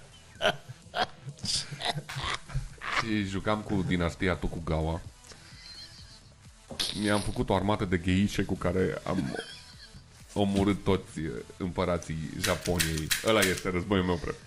[3.01, 5.01] și jucam cu dinastia Tokugawa,
[7.01, 9.36] mi-am făcut o armată de gheișe cu care am
[10.34, 13.07] omorât toți uh, împărații Japoniei.
[13.25, 14.45] Ăla este războiul meu preferat.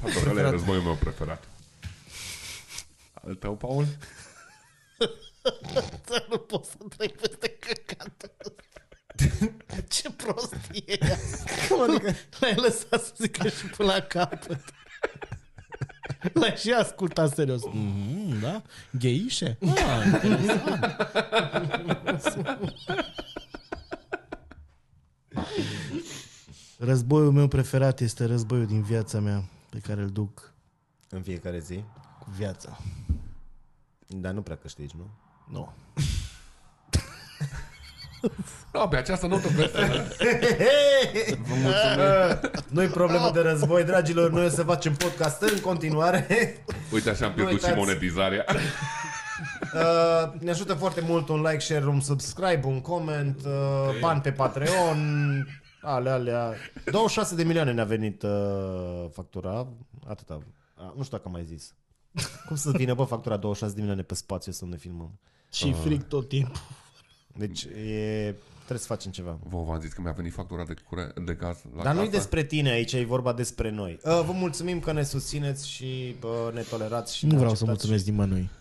[0.00, 1.44] Pardon, ăla e războiul meu preferat.
[3.26, 3.86] Al tău, Paul?
[6.30, 8.54] Nu pot să trec peste căcatul
[9.88, 10.98] Ce prostie
[11.82, 14.60] adică L-ai lăsat să zică și până la capăt L-ai
[16.60, 18.62] și ascultat serios mm, Da?
[18.98, 19.58] Gheișe?
[19.60, 20.84] Ah, interesant.
[26.78, 30.52] Războiul meu preferat este războiul din viața mea Pe care îl duc
[31.08, 31.84] În fiecare zi?
[32.18, 32.78] cu viața
[34.06, 35.10] Dar nu prea câștigi, nu?
[35.50, 35.72] Nu
[38.72, 39.86] No, pe această notă veselă.
[41.48, 42.40] Vă mulțumim.
[42.68, 44.30] Nu-i problemă de război, dragilor.
[44.30, 46.26] Noi o să facem podcast în continuare.
[46.92, 47.86] Uite, așa am pierdut și uitați.
[47.86, 48.44] monetizarea.
[49.74, 54.32] Uh, ne ajută foarte mult un like, share, un subscribe, un comment, uh, bani pe
[54.32, 54.98] Patreon,
[55.82, 56.54] ale, alea.
[56.90, 59.66] 26 de milioane ne-a venit uh, factura,
[60.08, 60.34] atâta.
[60.34, 61.74] Uh, nu știu dacă am mai zis.
[62.46, 65.18] Cum să vină, bă, factura 26 de milioane pe spațiu să ne filmăm?
[65.52, 66.60] Și fric tot timpul
[67.36, 69.38] Deci e, trebuie să facem ceva.
[69.42, 72.16] Vă v-am zis că mi-a venit factura de, cure- de gaz la Dar nu-i casă.
[72.16, 73.98] despre tine aici, e vorba despre noi.
[74.04, 77.16] Uh, vă mulțumim că ne susțineți și uh, ne tolerați.
[77.16, 77.88] Și Nu ne vreau să acceptați.
[77.88, 78.50] mulțumesc nimănui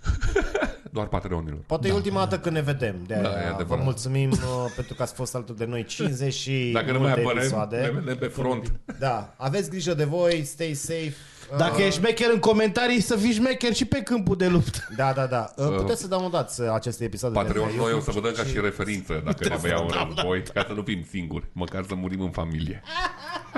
[0.91, 1.59] Doar Patreonilor.
[1.65, 1.93] Poate da.
[1.93, 2.95] e ultima dată când ne vedem.
[3.07, 3.53] De Da, e aia.
[3.53, 3.77] adevărat.
[3.77, 4.37] Vă mulțumim uh,
[4.75, 7.77] pentru că ați fost alături de noi 50 și Dacă nu mai multe apărem, episoade.
[7.77, 8.71] ne vedem pe front.
[8.99, 11.13] Da, aveți grijă de voi, stay safe.
[11.57, 15.13] Dacă Uh, ești șmecher în comentarii Să fii șmecher și pe câmpul de luptă Da,
[15.13, 15.51] da, da.
[15.55, 17.35] Uh, puteți să downloadați uh, aceste episoade.
[17.35, 19.67] de Patreon, pe noi o YouTube să vă dăm ca și referință dacă ne vă
[19.67, 22.81] iau Da, în război, ca să nu fim singuri, măcar să murim în familie.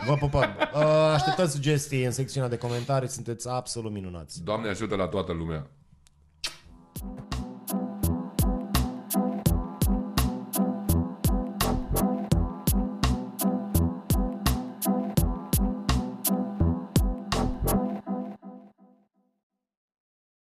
[0.07, 0.55] Vă pupăm.
[0.75, 0.81] Uh,
[1.13, 4.43] așteptăm sugestii în secțiunea de comentarii, sunteți absolut minunați.
[4.43, 5.67] Doamne ajută la toată lumea.